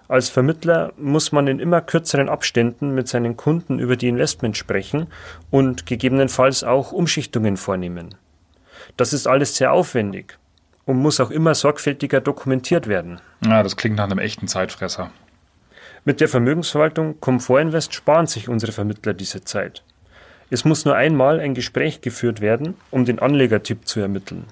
Als 0.07 0.29
Vermittler 0.29 0.93
muss 0.97 1.31
man 1.31 1.47
in 1.47 1.59
immer 1.59 1.81
kürzeren 1.81 2.29
Abständen 2.29 2.95
mit 2.95 3.07
seinen 3.07 3.37
Kunden 3.37 3.79
über 3.79 3.95
die 3.95 4.07
Investments 4.07 4.57
sprechen 4.57 5.07
und 5.51 5.85
gegebenenfalls 5.85 6.63
auch 6.63 6.91
Umschichtungen 6.91 7.57
vornehmen. 7.57 8.15
Das 8.97 9.13
ist 9.13 9.27
alles 9.27 9.55
sehr 9.55 9.71
aufwendig 9.71 10.39
und 10.85 10.97
muss 10.97 11.19
auch 11.19 11.31
immer 11.31 11.53
sorgfältiger 11.53 12.21
dokumentiert 12.21 12.87
werden. 12.87 13.19
Ja, 13.45 13.61
das 13.61 13.75
klingt 13.75 13.97
nach 13.97 14.05
einem 14.05 14.19
echten 14.19 14.47
Zeitfresser. 14.47 15.11
Mit 16.05 16.21
der 16.21 16.29
Vermögensverwaltung 16.29 17.19
Komfort 17.19 17.59
Invest 17.59 17.93
sparen 17.93 18.25
sich 18.25 18.49
unsere 18.49 18.71
Vermittler 18.71 19.13
diese 19.13 19.43
Zeit. 19.43 19.83
Es 20.49 20.65
muss 20.65 20.85
nur 20.85 20.95
einmal 20.95 21.39
ein 21.39 21.53
Gespräch 21.53 22.01
geführt 22.01 22.41
werden, 22.41 22.75
um 22.91 23.05
den 23.05 23.19
Anlegertyp 23.19 23.87
zu 23.87 23.99
ermitteln. 23.99 24.45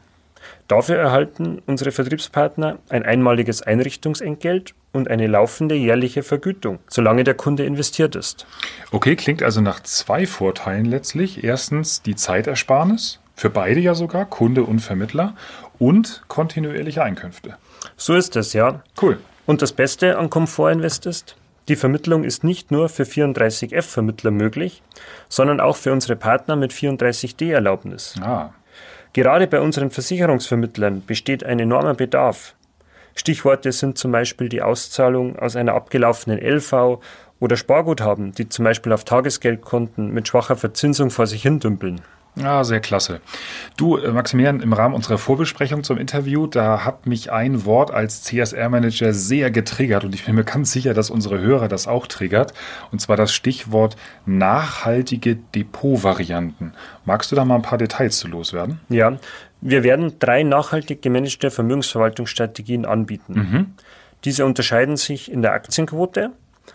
Dafür 0.67 0.97
erhalten 0.97 1.61
unsere 1.65 1.91
Vertriebspartner 1.91 2.77
ein 2.89 3.03
einmaliges 3.03 3.61
Einrichtungsentgelt 3.61 4.73
und 4.91 5.09
eine 5.09 5.27
laufende 5.27 5.75
jährliche 5.75 6.23
Vergütung, 6.23 6.79
solange 6.89 7.23
der 7.23 7.35
Kunde 7.35 7.65
investiert 7.65 8.15
ist. 8.15 8.45
Okay, 8.91 9.15
klingt 9.15 9.43
also 9.43 9.61
nach 9.61 9.81
zwei 9.81 10.25
Vorteilen 10.25 10.85
letztlich. 10.85 11.43
Erstens 11.43 12.01
die 12.01 12.15
Zeitersparnis, 12.15 13.19
für 13.35 13.49
beide 13.49 13.79
ja 13.79 13.95
sogar, 13.95 14.25
Kunde 14.25 14.63
und 14.63 14.79
Vermittler, 14.79 15.35
und 15.79 16.23
kontinuierliche 16.27 17.03
Einkünfte. 17.03 17.55
So 17.95 18.15
ist 18.15 18.35
es, 18.35 18.53
ja. 18.53 18.81
Cool. 19.01 19.19
Und 19.45 19.61
das 19.61 19.71
Beste 19.71 20.17
an 20.17 20.29
Komfort 20.29 20.71
Invest 20.71 21.05
ist, 21.05 21.35
die 21.67 21.75
Vermittlung 21.75 22.23
ist 22.23 22.43
nicht 22.43 22.71
nur 22.71 22.89
für 22.89 23.03
34F-Vermittler 23.03 24.31
möglich, 24.31 24.81
sondern 25.29 25.59
auch 25.59 25.75
für 25.75 25.91
unsere 25.91 26.15
Partner 26.15 26.55
mit 26.55 26.71
34D-Erlaubnis. 26.71 28.15
Ah. 28.21 28.53
Gerade 29.13 29.47
bei 29.47 29.59
unseren 29.59 29.91
Versicherungsvermittlern 29.91 31.03
besteht 31.05 31.43
ein 31.43 31.59
enormer 31.59 31.93
Bedarf. 31.93 32.55
Stichworte 33.15 33.71
sind 33.71 33.97
zum 33.97 34.11
Beispiel 34.11 34.47
die 34.47 34.61
Auszahlung 34.61 35.39
aus 35.39 35.55
einer 35.55 35.73
abgelaufenen 35.73 36.39
LV 36.39 36.99
oder 37.39 37.57
Sparguthaben, 37.57 38.31
die 38.31 38.47
zum 38.47 38.65
Beispiel 38.65 38.93
auf 38.93 39.03
Tagesgeldkonten 39.03 40.13
mit 40.13 40.27
schwacher 40.27 40.55
Verzinsung 40.55 41.09
vor 41.09 41.27
sich 41.27 41.41
hin 41.41 41.59
dümpeln. 41.59 42.01
Ja, 42.37 42.63
sehr 42.63 42.79
klasse. 42.79 43.19
Du, 43.77 43.97
äh, 43.97 44.11
Maximilian, 44.11 44.61
im 44.61 44.73
Rahmen 44.73 44.93
unserer 44.93 45.17
Vorbesprechung 45.17 45.83
zum 45.83 45.97
Interview, 45.97 46.45
da 46.45 46.85
hat 46.85 47.07
mich 47.07 47.31
ein 47.31 47.65
Wort 47.65 47.91
als 47.91 48.23
CSR-Manager 48.23 49.13
sehr 49.13 49.49
getriggert 49.49 50.03
und 50.03 50.13
ich 50.13 50.25
bin 50.25 50.35
mir 50.35 50.43
ganz 50.43 50.71
sicher, 50.71 50.93
dass 50.93 51.09
unsere 51.09 51.39
Hörer 51.39 51.67
das 51.67 51.87
auch 51.87 52.05
triggert. 52.07 52.53
Und 52.91 52.99
zwar 52.99 53.17
das 53.17 53.33
Stichwort 53.33 53.97
nachhaltige 54.25 55.35
Depotvarianten. 55.35 56.73
Magst 57.05 57.31
du 57.31 57.35
da 57.35 57.43
mal 57.43 57.55
ein 57.55 57.61
paar 57.61 57.77
Details 57.77 58.19
zu 58.19 58.27
loswerden? 58.27 58.79
Ja, 58.89 59.17
wir 59.61 59.83
werden 59.83 60.19
drei 60.19 60.43
nachhaltig 60.43 61.01
gemanagte 61.01 61.49
Vermögensverwaltungsstrategien 61.49 62.85
anbieten. 62.85 63.33
Mhm. 63.33 63.73
Diese 64.25 64.45
unterscheiden 64.45 64.97
sich 64.97 65.31
in 65.31 65.41
der 65.41 65.53
Aktienquote 65.53 66.31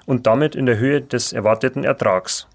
und 0.06 0.26
damit 0.26 0.54
in 0.54 0.66
der 0.66 0.78
Höhe 0.78 1.00
des 1.00 1.32
erwarteten 1.32 1.84
Ertrags. 1.84 2.48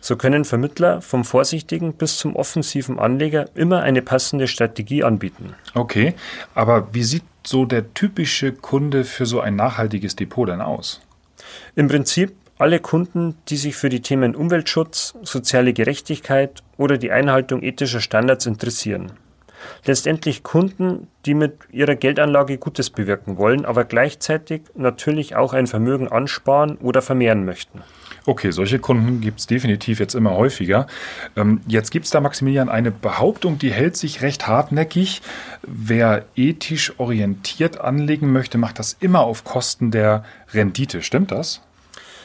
So 0.00 0.16
können 0.16 0.44
Vermittler 0.44 1.00
vom 1.02 1.24
vorsichtigen 1.24 1.92
bis 1.92 2.18
zum 2.18 2.36
offensiven 2.36 2.98
Anleger 2.98 3.46
immer 3.54 3.82
eine 3.82 4.02
passende 4.02 4.48
Strategie 4.48 5.04
anbieten. 5.04 5.54
Okay, 5.74 6.14
aber 6.54 6.92
wie 6.92 7.02
sieht 7.02 7.24
so 7.46 7.64
der 7.64 7.94
typische 7.94 8.52
Kunde 8.52 9.04
für 9.04 9.26
so 9.26 9.40
ein 9.40 9.56
nachhaltiges 9.56 10.16
Depot 10.16 10.48
denn 10.48 10.60
aus? 10.60 11.00
Im 11.74 11.88
Prinzip 11.88 12.34
alle 12.58 12.80
Kunden, 12.80 13.36
die 13.48 13.56
sich 13.56 13.76
für 13.76 13.88
die 13.88 14.02
Themen 14.02 14.34
Umweltschutz, 14.34 15.14
soziale 15.22 15.72
Gerechtigkeit 15.72 16.62
oder 16.76 16.98
die 16.98 17.12
Einhaltung 17.12 17.62
ethischer 17.62 18.00
Standards 18.00 18.46
interessieren. 18.46 19.12
Letztendlich 19.84 20.42
Kunden, 20.42 21.08
die 21.24 21.34
mit 21.34 21.54
ihrer 21.70 21.94
Geldanlage 21.94 22.58
Gutes 22.58 22.90
bewirken 22.90 23.38
wollen, 23.38 23.64
aber 23.64 23.84
gleichzeitig 23.84 24.62
natürlich 24.74 25.36
auch 25.36 25.52
ein 25.52 25.66
Vermögen 25.66 26.08
ansparen 26.08 26.76
oder 26.78 27.02
vermehren 27.02 27.44
möchten. 27.44 27.82
Okay, 28.28 28.50
solche 28.50 28.78
Kunden 28.78 29.22
gibt 29.22 29.40
es 29.40 29.46
definitiv 29.46 30.00
jetzt 30.00 30.14
immer 30.14 30.32
häufiger. 30.32 30.86
Ähm, 31.34 31.62
jetzt 31.66 31.90
gibt 31.90 32.04
es 32.04 32.10
da, 32.10 32.20
Maximilian, 32.20 32.68
eine 32.68 32.90
Behauptung, 32.90 33.58
die 33.58 33.72
hält 33.72 33.96
sich 33.96 34.20
recht 34.20 34.46
hartnäckig. 34.46 35.22
Wer 35.62 36.26
ethisch 36.36 36.92
orientiert 36.98 37.80
anlegen 37.80 38.30
möchte, 38.30 38.58
macht 38.58 38.80
das 38.80 38.98
immer 39.00 39.20
auf 39.20 39.44
Kosten 39.44 39.90
der 39.90 40.24
Rendite. 40.52 41.00
Stimmt 41.00 41.30
das? 41.30 41.62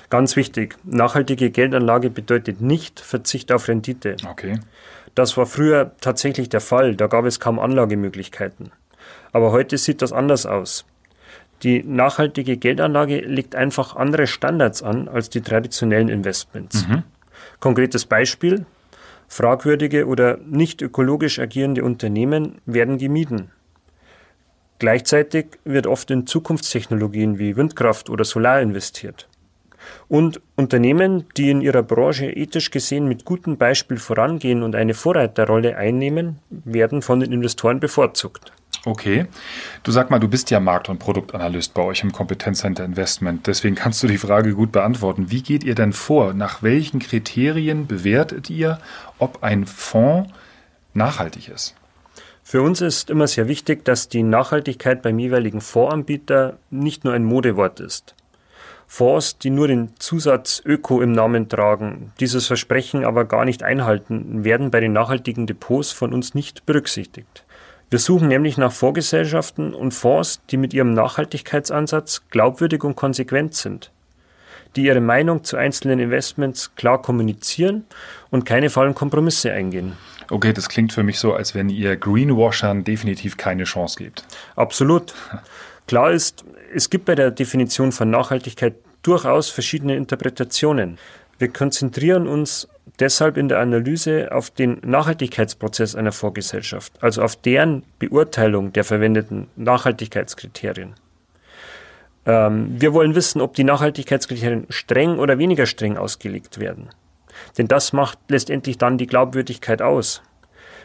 Ganz 0.10 0.36
wichtig, 0.36 0.76
nachhaltige 0.84 1.52
Geldanlage 1.52 2.10
bedeutet 2.10 2.60
nicht 2.60 3.00
Verzicht 3.00 3.50
auf 3.54 3.70
Rendite. 3.70 4.18
Okay. 4.30 4.60
Das 5.16 5.38
war 5.38 5.46
früher 5.46 5.94
tatsächlich 6.02 6.50
der 6.50 6.60
Fall, 6.60 6.98
da 6.98 7.08
gab 7.08 7.24
es 7.24 7.40
kaum 7.40 7.60
Anlagemöglichkeiten. 7.60 8.74
Aber 9.32 9.54
heute 9.54 9.78
sieht 9.78 10.02
das 10.02 10.12
anders 10.12 10.46
aus. 10.46 10.84
Die 11.64 11.82
nachhaltige 11.84 12.58
Geldanlage 12.58 13.22
legt 13.22 13.56
einfach 13.56 13.96
andere 13.96 14.28
Standards 14.28 14.84
an 14.84 15.08
als 15.08 15.30
die 15.30 15.42
traditionellen 15.42 16.10
Investments. 16.10 16.86
Konkretes 17.60 18.06
Beispiel, 18.06 18.66
fragwürdige 19.30 20.06
oder 20.08 20.38
nicht 20.46 20.82
ökologisch 20.82 21.40
agierende 21.40 21.84
Unternehmen 21.84 22.56
werden 22.66 22.98
gemieden. 22.98 23.52
Gleichzeitig 24.80 25.46
wird 25.64 25.88
oft 25.88 26.12
in 26.12 26.28
Zukunftstechnologien 26.28 27.40
wie 27.40 27.56
Windkraft 27.56 28.10
oder 28.10 28.26
Solar 28.26 28.60
investiert. 28.60 29.30
Und 30.08 30.42
Unternehmen, 30.56 31.26
die 31.38 31.50
in 31.50 31.62
ihrer 31.62 31.84
Branche 31.84 32.26
ethisch 32.26 32.72
gesehen 32.72 33.08
mit 33.08 33.26
gutem 33.26 33.58
Beispiel 33.58 33.98
vorangehen 33.98 34.64
und 34.64 34.76
eine 34.76 34.94
Vorreiterrolle 34.94 35.78
einnehmen, 35.78 36.40
werden 36.50 37.02
von 37.02 37.20
den 37.22 37.32
Investoren 37.32 37.80
bevorzugt. 37.80 38.52
Okay. 38.86 39.28
Du 39.84 39.92
sag 39.92 40.10
mal, 40.10 40.20
du 40.20 40.28
bist 40.28 40.52
ja 40.52 40.60
Markt- 40.60 40.90
und 40.90 41.00
Produktanalyst 41.00 41.74
bei 41.74 41.82
euch 41.82 42.04
im 42.04 42.12
Kompetenzcenter 42.12 42.84
Investment. 42.84 43.48
Deswegen 43.48 43.76
kannst 43.76 44.04
du 44.04 44.08
die 44.08 44.18
Frage 44.18 44.54
gut 44.54 44.74
beantworten. 44.74 45.32
Wie 45.32 45.42
geht 45.42 45.64
ihr 45.64 45.76
denn 45.76 45.94
vor? 45.94 46.34
Nach 46.34 46.64
welchen 46.64 47.00
Kriterien 47.00 47.88
bewertet 47.88 48.50
ihr, 48.50 48.80
ob 49.20 49.42
ein 49.42 49.66
Fonds 49.66 50.30
nachhaltig 50.94 51.48
ist? 51.48 51.76
Für 52.44 52.62
uns 52.62 52.82
ist 52.82 53.10
immer 53.10 53.28
sehr 53.28 53.48
wichtig, 53.48 53.86
dass 53.86 54.10
die 54.10 54.22
Nachhaltigkeit 54.22 55.02
beim 55.02 55.18
jeweiligen 55.18 55.62
Fondsanbieter 55.62 56.58
nicht 56.70 57.06
nur 57.06 57.14
ein 57.14 57.24
Modewort 57.24 57.80
ist. 57.80 58.16
Fonds, 58.86 59.38
die 59.38 59.50
nur 59.50 59.70
den 59.70 59.94
Zusatz 59.98 60.62
Öko 60.66 61.02
im 61.02 61.14
Namen 61.14 61.48
tragen, 61.48 62.12
dieses 62.20 62.48
Versprechen 62.48 63.06
aber 63.06 63.24
gar 63.24 63.46
nicht 63.46 63.64
einhalten, 63.64 64.44
werden 64.44 64.72
bei 64.72 64.82
den 64.82 64.92
nachhaltigen 64.92 65.48
Depots 65.48 65.94
von 65.94 66.14
uns 66.14 66.36
nicht 66.36 66.66
berücksichtigt. 66.66 67.43
Wir 67.94 68.00
suchen 68.00 68.28
nämlich 68.28 68.58
nach 68.58 68.72
Fondsgesellschaften 68.72 69.76
und 69.76 69.92
Fonds, 69.92 70.42
die 70.50 70.58
mit 70.58 70.74
ihrem 70.74 70.96
Nachhaltigkeitsansatz 70.96 72.24
glaubwürdig 72.32 72.84
und 72.84 72.96
konsequent 72.96 73.54
sind, 73.54 73.92
die 74.76 74.86
ihre 74.86 75.00
Meinung 75.00 75.44
zu 75.44 75.58
einzelnen 75.58 76.00
Investments 76.00 76.74
klar 76.76 77.00
kommunizieren 77.00 77.86
und 78.32 78.46
keine 78.48 78.72
faulen 78.72 78.96
Kompromisse 78.96 79.52
eingehen. 79.52 79.94
Okay, 80.32 80.54
das 80.54 80.70
klingt 80.70 80.92
für 80.92 81.04
mich 81.04 81.20
so, 81.20 81.36
als 81.36 81.54
wenn 81.54 81.70
ihr 81.70 81.96
Greenwashern 81.96 82.84
definitiv 82.84 83.38
keine 83.38 83.66
Chance 83.66 84.00
gebt. 84.00 84.26
Absolut. 84.56 85.14
Klar 85.86 86.14
ist, 86.14 86.44
es 86.74 86.90
gibt 86.90 87.06
bei 87.06 87.14
der 87.14 87.30
Definition 87.30 87.92
von 87.92 88.10
Nachhaltigkeit 88.10 88.74
durchaus 89.04 89.50
verschiedene 89.50 89.96
Interpretationen. 89.98 90.98
Wir 91.38 91.50
konzentrieren 91.50 92.28
uns 92.28 92.68
deshalb 93.00 93.38
in 93.38 93.50
der 93.50 93.60
Analyse 93.60 94.32
auf 94.32 94.50
den 94.50 94.80
Nachhaltigkeitsprozess 94.84 95.96
einer 95.96 96.12
Vorgesellschaft, 96.12 96.94
also 97.02 97.22
auf 97.22 97.36
deren 97.36 97.84
Beurteilung 98.00 98.74
der 98.74 98.84
verwendeten 98.84 99.48
Nachhaltigkeitskriterien. 99.56 100.96
Ähm, 102.26 102.76
wir 102.80 102.94
wollen 102.94 103.16
wissen, 103.16 103.42
ob 103.42 103.56
die 103.56 103.64
Nachhaltigkeitskriterien 103.64 104.68
streng 104.70 105.20
oder 105.20 105.38
weniger 105.38 105.66
streng 105.66 105.98
ausgelegt 105.98 106.60
werden. 106.60 106.90
Denn 107.58 107.68
das 107.68 107.94
macht 107.94 108.20
letztendlich 108.30 108.78
dann 108.78 108.98
die 108.98 109.08
Glaubwürdigkeit 109.08 109.82
aus. 109.82 110.22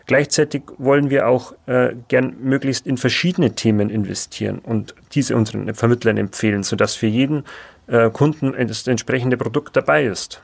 Gleichzeitig 0.07 0.63
wollen 0.79 1.11
wir 1.11 1.29
auch 1.29 1.53
äh, 1.67 1.95
gern 2.09 2.37
möglichst 2.41 2.87
in 2.87 2.97
verschiedene 2.97 3.55
Themen 3.55 3.91
investieren 3.91 4.59
und 4.59 4.95
diese 5.13 5.37
unseren 5.37 5.75
Vermittlern 5.75 6.17
empfehlen, 6.17 6.63
sodass 6.63 6.95
für 6.95 7.07
jeden 7.07 7.45
äh, 7.89 8.09
Kunden 8.09 8.55
das 8.67 8.87
entsprechende 8.87 9.37
Produkt 9.37 9.77
dabei 9.77 10.05
ist. 10.05 10.41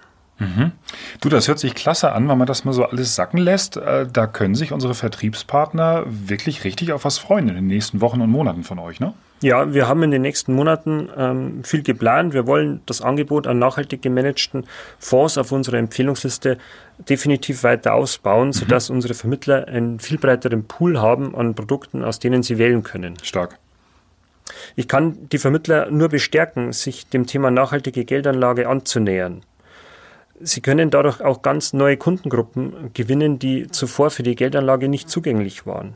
Du, 1.20 1.28
das 1.28 1.48
hört 1.48 1.58
sich 1.58 1.74
klasse 1.74 2.12
an, 2.12 2.28
wenn 2.28 2.36
man 2.36 2.46
das 2.46 2.64
mal 2.64 2.72
so 2.72 2.84
alles 2.84 3.14
sacken 3.14 3.38
lässt. 3.38 3.76
Äh, 3.76 4.06
Da 4.12 4.26
können 4.26 4.54
sich 4.54 4.72
unsere 4.72 4.94
Vertriebspartner 4.94 6.04
wirklich 6.06 6.64
richtig 6.64 6.92
auf 6.92 7.04
was 7.04 7.18
freuen 7.18 7.48
in 7.48 7.54
den 7.54 7.66
nächsten 7.68 8.00
Wochen 8.00 8.20
und 8.20 8.30
Monaten 8.30 8.64
von 8.64 8.78
euch, 8.78 9.00
ne? 9.00 9.14
Ja, 9.42 9.74
wir 9.74 9.88
haben 9.88 10.02
in 10.02 10.10
den 10.10 10.22
nächsten 10.22 10.54
Monaten 10.54 11.08
ähm, 11.16 11.64
viel 11.64 11.82
geplant. 11.82 12.32
Wir 12.32 12.46
wollen 12.46 12.80
das 12.86 13.02
Angebot 13.02 13.46
an 13.46 13.58
nachhaltig 13.58 14.00
gemanagten 14.00 14.64
Fonds 14.98 15.36
auf 15.36 15.52
unserer 15.52 15.76
Empfehlungsliste 15.76 16.56
definitiv 16.98 17.62
weiter 17.62 17.94
ausbauen, 17.94 18.52
sodass 18.52 18.90
unsere 18.90 19.14
Vermittler 19.14 19.68
einen 19.68 20.00
viel 20.00 20.18
breiteren 20.18 20.64
Pool 20.64 21.00
haben 21.00 21.34
an 21.36 21.54
Produkten, 21.54 22.04
aus 22.04 22.20
denen 22.20 22.42
sie 22.42 22.58
wählen 22.58 22.82
können. 22.82 23.16
Stark. 23.22 23.58
Ich 24.76 24.88
kann 24.88 25.28
die 25.30 25.38
Vermittler 25.38 25.90
nur 25.90 26.08
bestärken, 26.08 26.72
sich 26.72 27.06
dem 27.08 27.26
Thema 27.26 27.50
nachhaltige 27.50 28.04
Geldanlage 28.04 28.68
anzunähern. 28.68 29.42
Sie 30.40 30.60
können 30.60 30.90
dadurch 30.90 31.20
auch 31.20 31.42
ganz 31.42 31.72
neue 31.72 31.96
Kundengruppen 31.96 32.92
gewinnen, 32.92 33.38
die 33.38 33.68
zuvor 33.68 34.10
für 34.10 34.22
die 34.22 34.34
Geldanlage 34.34 34.88
nicht 34.88 35.08
zugänglich 35.08 35.66
waren. 35.66 35.94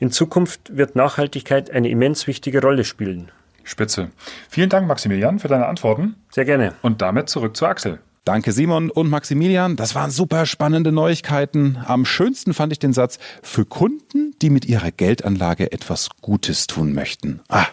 In 0.00 0.10
Zukunft 0.10 0.76
wird 0.76 0.96
Nachhaltigkeit 0.96 1.70
eine 1.70 1.88
immens 1.88 2.26
wichtige 2.26 2.60
Rolle 2.62 2.84
spielen. 2.84 3.30
Spitze. 3.64 4.10
Vielen 4.48 4.70
Dank, 4.70 4.86
Maximilian, 4.86 5.38
für 5.38 5.48
deine 5.48 5.66
Antworten. 5.66 6.16
Sehr 6.30 6.44
gerne. 6.44 6.74
Und 6.82 7.02
damit 7.02 7.28
zurück 7.28 7.56
zu 7.56 7.66
Axel. 7.66 7.98
Danke 8.28 8.52
Simon 8.52 8.90
und 8.90 9.08
Maximilian, 9.08 9.76
das 9.76 9.94
waren 9.94 10.10
super 10.10 10.44
spannende 10.44 10.92
Neuigkeiten. 10.92 11.78
Am 11.86 12.04
schönsten 12.04 12.52
fand 12.52 12.74
ich 12.74 12.78
den 12.78 12.92
Satz, 12.92 13.18
für 13.42 13.64
Kunden, 13.64 14.34
die 14.42 14.50
mit 14.50 14.66
ihrer 14.66 14.90
Geldanlage 14.90 15.72
etwas 15.72 16.10
Gutes 16.20 16.66
tun 16.66 16.92
möchten. 16.92 17.40
Ah, 17.48 17.64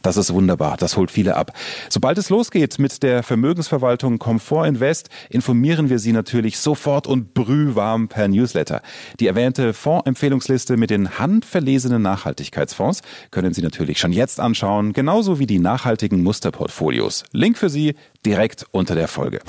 das 0.00 0.16
ist 0.16 0.32
wunderbar, 0.32 0.78
das 0.78 0.96
holt 0.96 1.10
viele 1.10 1.36
ab. 1.36 1.52
Sobald 1.90 2.16
es 2.16 2.30
losgeht 2.30 2.78
mit 2.78 3.02
der 3.02 3.22
Vermögensverwaltung 3.22 4.18
Comfort 4.18 4.64
Invest, 4.66 5.10
informieren 5.28 5.90
wir 5.90 5.98
Sie 5.98 6.12
natürlich 6.12 6.58
sofort 6.58 7.06
und 7.06 7.34
brühwarm 7.34 8.08
per 8.08 8.28
Newsletter. 8.28 8.80
Die 9.20 9.26
erwähnte 9.26 9.74
Fondsempfehlungsliste 9.74 10.78
mit 10.78 10.88
den 10.88 11.18
handverlesenen 11.18 12.00
Nachhaltigkeitsfonds 12.00 13.02
können 13.30 13.52
Sie 13.52 13.60
natürlich 13.60 13.98
schon 13.98 14.12
jetzt 14.14 14.40
anschauen, 14.40 14.94
genauso 14.94 15.38
wie 15.38 15.46
die 15.46 15.58
nachhaltigen 15.58 16.22
Musterportfolios. 16.22 17.24
Link 17.32 17.58
für 17.58 17.68
Sie 17.68 17.94
direkt 18.24 18.64
unter 18.70 18.94
der 18.94 19.08
Folge. 19.08 19.40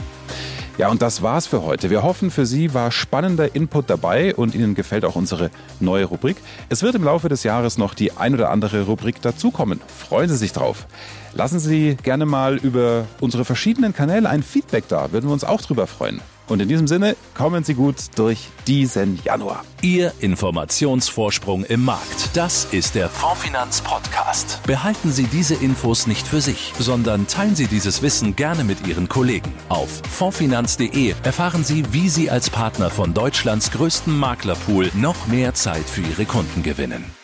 Ja, 0.79 0.87
und 0.87 1.01
das 1.01 1.21
war's 1.21 1.45
für 1.45 1.63
heute. 1.63 1.89
Wir 1.89 2.03
hoffen, 2.03 2.31
für 2.31 2.45
Sie 2.45 2.73
war 2.73 2.89
spannender 2.93 3.53
Input 3.53 3.89
dabei 3.89 4.33
und 4.33 4.55
Ihnen 4.55 4.75
gefällt 4.75 5.03
auch 5.03 5.17
unsere 5.17 5.51
neue 5.81 6.05
Rubrik. 6.05 6.37
Es 6.69 6.83
wird 6.83 6.95
im 6.95 7.03
Laufe 7.03 7.27
des 7.27 7.43
Jahres 7.43 7.77
noch 7.77 7.93
die 7.93 8.13
ein 8.13 8.33
oder 8.33 8.49
andere 8.49 8.83
Rubrik 8.83 9.21
dazukommen. 9.21 9.81
Freuen 9.87 10.29
Sie 10.29 10.37
sich 10.37 10.53
drauf. 10.53 10.87
Lassen 11.33 11.59
Sie 11.59 11.97
gerne 12.01 12.25
mal 12.25 12.55
über 12.55 13.07
unsere 13.19 13.43
verschiedenen 13.43 13.93
Kanäle 13.93 14.29
ein 14.29 14.41
Feedback 14.41 14.87
da, 14.87 15.11
würden 15.11 15.27
wir 15.27 15.33
uns 15.33 15.43
auch 15.43 15.59
drüber 15.61 15.85
freuen. 15.85 16.21
Und 16.49 16.61
in 16.61 16.67
diesem 16.67 16.87
Sinne 16.87 17.15
kommen 17.35 17.63
Sie 17.63 17.75
gut 17.75 17.95
durch 18.15 18.49
diesen 18.67 19.19
Januar. 19.23 19.63
Ihr 19.81 20.11
Informationsvorsprung 20.19 21.63
im 21.63 21.85
Markt. 21.85 22.35
Das 22.35 22.65
ist 22.71 22.95
der 22.95 23.07
Fondfinanz 23.07 23.81
Podcast. 23.81 24.59
Behalten 24.65 25.11
Sie 25.11 25.25
diese 25.25 25.55
Infos 25.55 26.07
nicht 26.07 26.27
für 26.27 26.41
sich, 26.41 26.73
sondern 26.79 27.27
teilen 27.27 27.55
Sie 27.55 27.67
dieses 27.67 28.01
Wissen 28.01 28.35
gerne 28.35 28.63
mit 28.63 28.85
Ihren 28.87 29.07
Kollegen. 29.07 29.53
Auf 29.69 30.01
fondfinanz.de 30.09 31.13
erfahren 31.23 31.63
Sie, 31.63 31.83
wie 31.93 32.09
Sie 32.09 32.29
als 32.29 32.49
Partner 32.49 32.89
von 32.89 33.13
Deutschlands 33.13 33.71
größtem 33.71 34.17
Maklerpool 34.17 34.89
noch 34.95 35.27
mehr 35.27 35.53
Zeit 35.53 35.87
für 35.87 36.01
Ihre 36.01 36.25
Kunden 36.25 36.63
gewinnen. 36.63 37.18